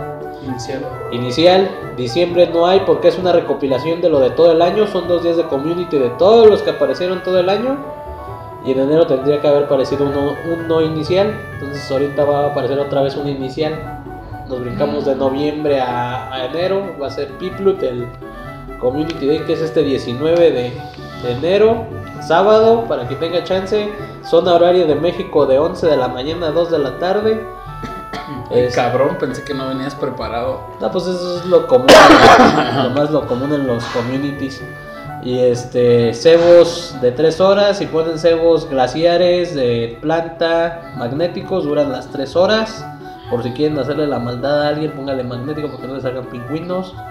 Inicial. 0.44 0.86
inicial, 1.12 1.70
diciembre 1.98 2.48
no 2.52 2.68
hay 2.68 2.82
porque 2.82 3.08
es 3.08 3.18
una 3.18 3.32
recopilación 3.32 4.02
de 4.02 4.10
lo 4.10 4.20
de 4.20 4.30
todo 4.32 4.52
el 4.52 4.62
año, 4.62 4.86
son 4.86 5.08
dos 5.08 5.24
días 5.24 5.38
de 5.38 5.44
community 5.44 5.98
de 5.98 6.10
todos 6.10 6.48
los 6.48 6.62
que 6.62 6.72
aparecieron 6.72 7.24
todo 7.24 7.40
el 7.40 7.50
año. 7.50 7.78
Y 8.64 8.72
en 8.72 8.80
enero 8.80 9.06
tendría 9.06 9.40
que 9.42 9.48
haber 9.48 9.66
aparecido 9.66 10.06
uno, 10.06 10.36
un 10.52 10.68
no 10.68 10.82
inicial, 10.82 11.40
entonces 11.54 11.90
ahorita 11.92 12.26
va 12.26 12.46
a 12.46 12.48
aparecer 12.48 12.80
otra 12.80 13.04
vez 13.04 13.16
un 13.16 13.28
inicial, 13.28 14.04
nos 14.48 14.60
brincamos 14.62 15.06
de 15.06 15.16
noviembre 15.16 15.80
a, 15.82 16.32
a 16.34 16.46
enero, 16.46 16.96
va 17.02 17.08
a 17.08 17.12
ser 17.12 17.30
Piplut 17.40 17.82
el 17.84 18.08
community 18.80 19.26
day 19.28 19.40
que 19.40 19.54
es 19.54 19.62
este 19.62 19.82
19 19.84 20.52
de, 20.52 20.74
de 21.24 21.32
enero, 21.32 21.86
sábado, 22.22 22.86
para 22.88 23.08
que 23.08 23.16
tenga 23.16 23.44
chance, 23.44 23.90
zona 24.24 24.54
horaria 24.54 24.86
de 24.86 24.96
México 24.96 25.46
de 25.46 25.58
11 25.60 25.88
de 25.88 25.98
la 25.98 26.08
mañana 26.08 26.48
a 26.48 26.52
2 26.52 26.72
de 26.72 26.80
la 26.80 26.98
tarde. 27.00 27.42
Es- 28.52 28.76
cabrón, 28.76 29.18
pensé 29.20 29.44
que 29.44 29.54
no 29.54 29.68
venías 29.68 29.96
preparado. 29.96 30.60
no, 30.80 30.92
pues 30.92 31.06
eso 31.08 31.40
es 31.40 31.46
lo 31.46 31.68
común, 31.68 31.88
lo 32.84 32.90
más 32.92 33.10
lo 33.12 33.26
común 33.28 33.54
en 33.54 33.66
los 33.68 33.84
communities. 33.86 34.62
Y 35.24 35.40
este, 35.40 36.14
cebos 36.14 36.96
de 37.02 37.12
3 37.12 37.42
horas, 37.42 37.80
si 37.80 37.88
ponen 37.88 38.20
cebos 38.20 38.70
glaciares 38.70 39.56
de 39.56 39.98
planta 40.00 40.94
magnéticos, 40.98 41.64
duran 41.64 41.92
las 41.92 42.12
3 42.12 42.36
horas. 42.36 42.86
Por 43.30 43.42
si 43.44 43.52
quieren 43.52 43.78
hacerle 43.80 44.06
la 44.08 44.20
maldad 44.20 44.62
a 44.64 44.68
alguien, 44.70 44.92
póngale 44.92 45.24
magnético 45.24 45.70
porque 45.70 45.88
no 45.88 45.96
les 45.96 46.04
salgan 46.04 46.26
pingüinos. 46.26 46.96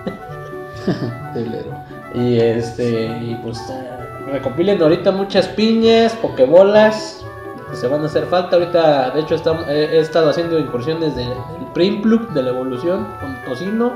Y 2.14 2.38
este, 2.38 3.06
y 3.06 3.34
pues 3.42 3.58
eh, 3.70 3.90
recopilen 4.32 4.80
ahorita 4.80 5.10
muchas 5.10 5.48
piñas, 5.48 6.14
pokebolas, 6.14 7.24
que 7.70 7.76
se 7.76 7.88
van 7.88 8.02
a 8.02 8.06
hacer 8.06 8.24
falta. 8.26 8.56
Ahorita, 8.56 9.10
de 9.10 9.20
hecho, 9.20 9.34
estamos- 9.34 9.66
he, 9.68 9.96
he 9.96 9.98
estado 9.98 10.30
haciendo 10.30 10.58
incursiones 10.58 11.16
del, 11.16 11.28
del 11.28 11.66
Primplug 11.72 12.32
de 12.32 12.42
la 12.42 12.50
evolución 12.50 13.06
con 13.20 13.36
tocino. 13.44 13.94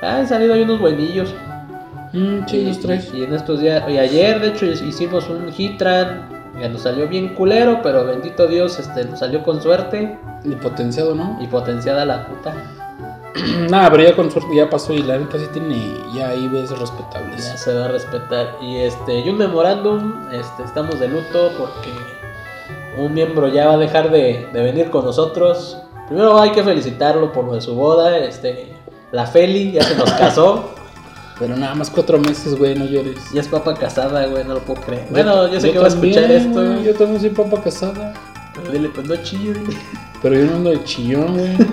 Han 0.00 0.26
salido 0.26 0.54
ahí 0.54 0.62
unos 0.62 0.80
buenillos. 0.80 1.32
Mm, 2.12 2.46
sí, 2.48 2.56
y, 2.58 2.66
los 2.68 2.80
tres. 2.80 3.12
y 3.14 3.22
en 3.22 3.34
estos 3.34 3.60
días, 3.60 3.84
y 3.88 3.96
ayer, 3.98 4.40
de 4.40 4.48
hecho, 4.48 4.66
hicimos 4.66 5.28
un 5.28 5.48
Hitran. 5.56 6.28
Que 6.58 6.68
nos 6.68 6.82
salió 6.82 7.08
bien 7.08 7.28
culero, 7.34 7.80
pero 7.82 8.04
bendito 8.04 8.46
Dios, 8.46 8.78
este, 8.78 9.04
nos 9.06 9.20
salió 9.20 9.42
con 9.42 9.62
suerte 9.62 10.18
Y 10.44 10.54
potenciado, 10.56 11.14
¿no? 11.14 11.38
y 11.40 11.46
potenciada 11.46 12.04
la 12.04 12.26
puta. 12.26 12.54
Nada, 13.70 13.90
pero 13.90 14.02
ya 14.02 14.14
con 14.14 14.30
suerte 14.30 14.54
ya 14.54 14.68
pasó 14.68 14.92
y 14.92 15.02
la 15.02 15.18
neta 15.18 15.38
sí 15.38 15.46
tiene 15.52 15.96
ya 16.14 16.28
ahí 16.30 16.48
ves 16.48 16.70
respetables. 16.70 17.44
Ya 17.44 17.56
se 17.56 17.74
va 17.74 17.86
a 17.86 17.88
respetar. 17.88 18.56
Y 18.60 18.78
este, 18.78 19.20
y 19.20 19.28
un 19.30 19.38
memorándum, 19.38 20.28
este, 20.32 20.64
estamos 20.64 20.98
de 21.00 21.08
luto 21.08 21.50
porque 21.58 21.90
un 22.98 23.14
miembro 23.14 23.48
ya 23.48 23.68
va 23.68 23.74
a 23.74 23.78
dejar 23.78 24.10
de, 24.10 24.48
de 24.52 24.62
venir 24.62 24.90
con 24.90 25.04
nosotros. 25.04 25.78
Primero 26.08 26.38
hay 26.38 26.50
que 26.50 26.62
felicitarlo 26.62 27.32
por 27.32 27.44
lo 27.44 27.54
de 27.54 27.60
su 27.60 27.74
boda. 27.74 28.18
Este, 28.18 28.76
la 29.12 29.26
Feli 29.26 29.72
ya 29.72 29.82
se 29.82 29.96
nos 29.96 30.12
casó. 30.18 30.70
Pero 31.38 31.56
nada 31.56 31.74
más 31.74 31.90
cuatro 31.90 32.18
meses, 32.18 32.56
güey, 32.58 32.74
no 32.74 32.84
llores. 32.84 33.18
Ya 33.32 33.40
es 33.40 33.48
papa 33.48 33.74
casada, 33.74 34.26
güey, 34.26 34.44
no 34.44 34.54
lo 34.54 34.60
puedo 34.60 34.80
creer. 34.82 35.06
Bueno, 35.10 35.48
yo 35.48 35.60
sé 35.60 35.72
que 35.72 35.78
va 35.78 35.86
a 35.86 35.88
también, 35.88 36.18
escuchar 36.18 36.36
esto. 36.36 36.82
Yo 36.82 36.94
también 36.94 37.20
soy 37.20 37.30
papá 37.30 37.62
casada. 37.62 38.14
Pero 38.54 38.70
dile, 38.70 38.90
pues 38.90 39.08
no 39.08 39.16
chilles. 39.16 39.58
Pero 40.22 40.36
yo 40.36 40.46
no 40.46 40.56
ando 40.56 40.70
de 40.70 40.84
chillón, 40.84 41.36
güey. 41.36 41.56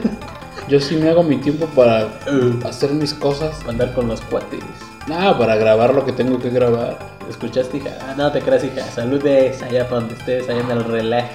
Yo 0.67 0.79
sí 0.79 0.95
me 0.97 1.09
hago 1.09 1.23
mi 1.23 1.38
tiempo 1.38 1.65
para 1.67 2.19
hacer 2.63 2.91
mis 2.91 3.13
cosas. 3.13 3.59
Andar 3.67 3.91
con 3.93 4.07
los 4.07 4.21
cuates. 4.21 4.59
Nada, 5.07 5.35
para 5.35 5.55
grabar 5.55 5.95
lo 5.95 6.05
que 6.05 6.12
tengo 6.12 6.38
que 6.38 6.51
grabar. 6.51 6.99
¿Escuchaste, 7.27 7.77
hija? 7.77 7.97
Ah, 8.01 8.13
no 8.15 8.31
te 8.31 8.39
creas, 8.41 8.63
hija. 8.63 8.83
Saludes 8.83 9.63
allá 9.63 9.85
para 9.85 10.01
donde 10.01 10.13
estés, 10.13 10.47
allá 10.47 10.62
en 10.62 10.69
el 10.69 10.83
relaj. 10.83 11.25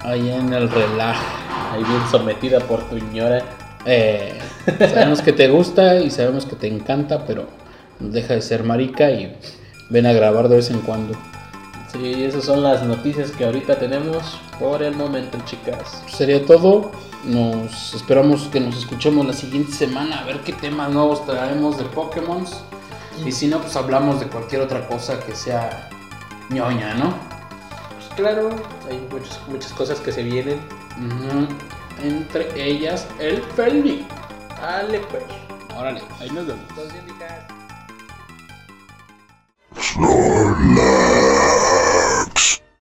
Allá 0.00 0.36
en 0.36 0.52
el 0.52 0.68
relajo. 0.68 1.24
Ahí 1.72 1.84
bien 1.84 2.02
sometida 2.10 2.58
por 2.60 2.82
tu 2.88 2.98
ñora. 2.98 3.44
Eh, 3.86 4.38
sabemos 4.78 5.22
que 5.22 5.32
te 5.32 5.48
gusta 5.48 6.00
y 6.00 6.10
sabemos 6.10 6.44
que 6.44 6.56
te 6.56 6.66
encanta, 6.66 7.24
pero 7.26 7.46
deja 8.00 8.34
de 8.34 8.42
ser 8.42 8.64
marica 8.64 9.10
y 9.12 9.36
ven 9.88 10.06
a 10.06 10.12
grabar 10.12 10.48
de 10.48 10.56
vez 10.56 10.70
en 10.70 10.80
cuando. 10.80 11.16
Sí, 11.92 12.24
esas 12.24 12.44
son 12.44 12.62
las 12.62 12.84
noticias 12.84 13.32
que 13.32 13.44
ahorita 13.44 13.78
tenemos 13.78 14.40
por 14.60 14.82
el 14.82 14.94
momento, 14.94 15.38
chicas. 15.44 16.02
Sería 16.06 16.44
todo. 16.46 16.92
Nos 17.24 17.94
esperamos 17.94 18.48
que 18.48 18.60
nos 18.60 18.76
escuchemos 18.78 19.26
la 19.26 19.32
siguiente 19.32 19.72
semana 19.72 20.20
a 20.20 20.24
ver 20.24 20.40
qué 20.40 20.52
temas 20.52 20.90
nuevos 20.90 21.26
traemos 21.26 21.78
de 21.78 21.84
Pokémon. 21.84 22.44
Y 23.26 23.32
si 23.32 23.48
no, 23.48 23.60
pues 23.60 23.74
hablamos 23.76 24.20
de 24.20 24.26
cualquier 24.26 24.62
otra 24.62 24.86
cosa 24.86 25.18
que 25.20 25.34
sea 25.34 25.90
ñoña, 26.48 26.94
¿no? 26.94 27.12
Pues 27.96 28.08
claro, 28.14 28.50
hay 28.88 28.98
muchas, 29.10 29.40
muchas 29.48 29.72
cosas 29.72 29.98
que 30.00 30.12
se 30.12 30.22
vienen. 30.22 30.60
Entre 32.02 32.48
ellas, 32.62 33.06
el 33.18 33.42
Feli. 33.42 34.06
Dale, 34.60 35.00
pues. 35.10 35.24
Órale, 35.76 36.02
ahí 36.20 36.30
nos 36.30 36.46
vemos. 36.46 36.64
Entonces, 36.70 37.02
chicas. 37.06 37.44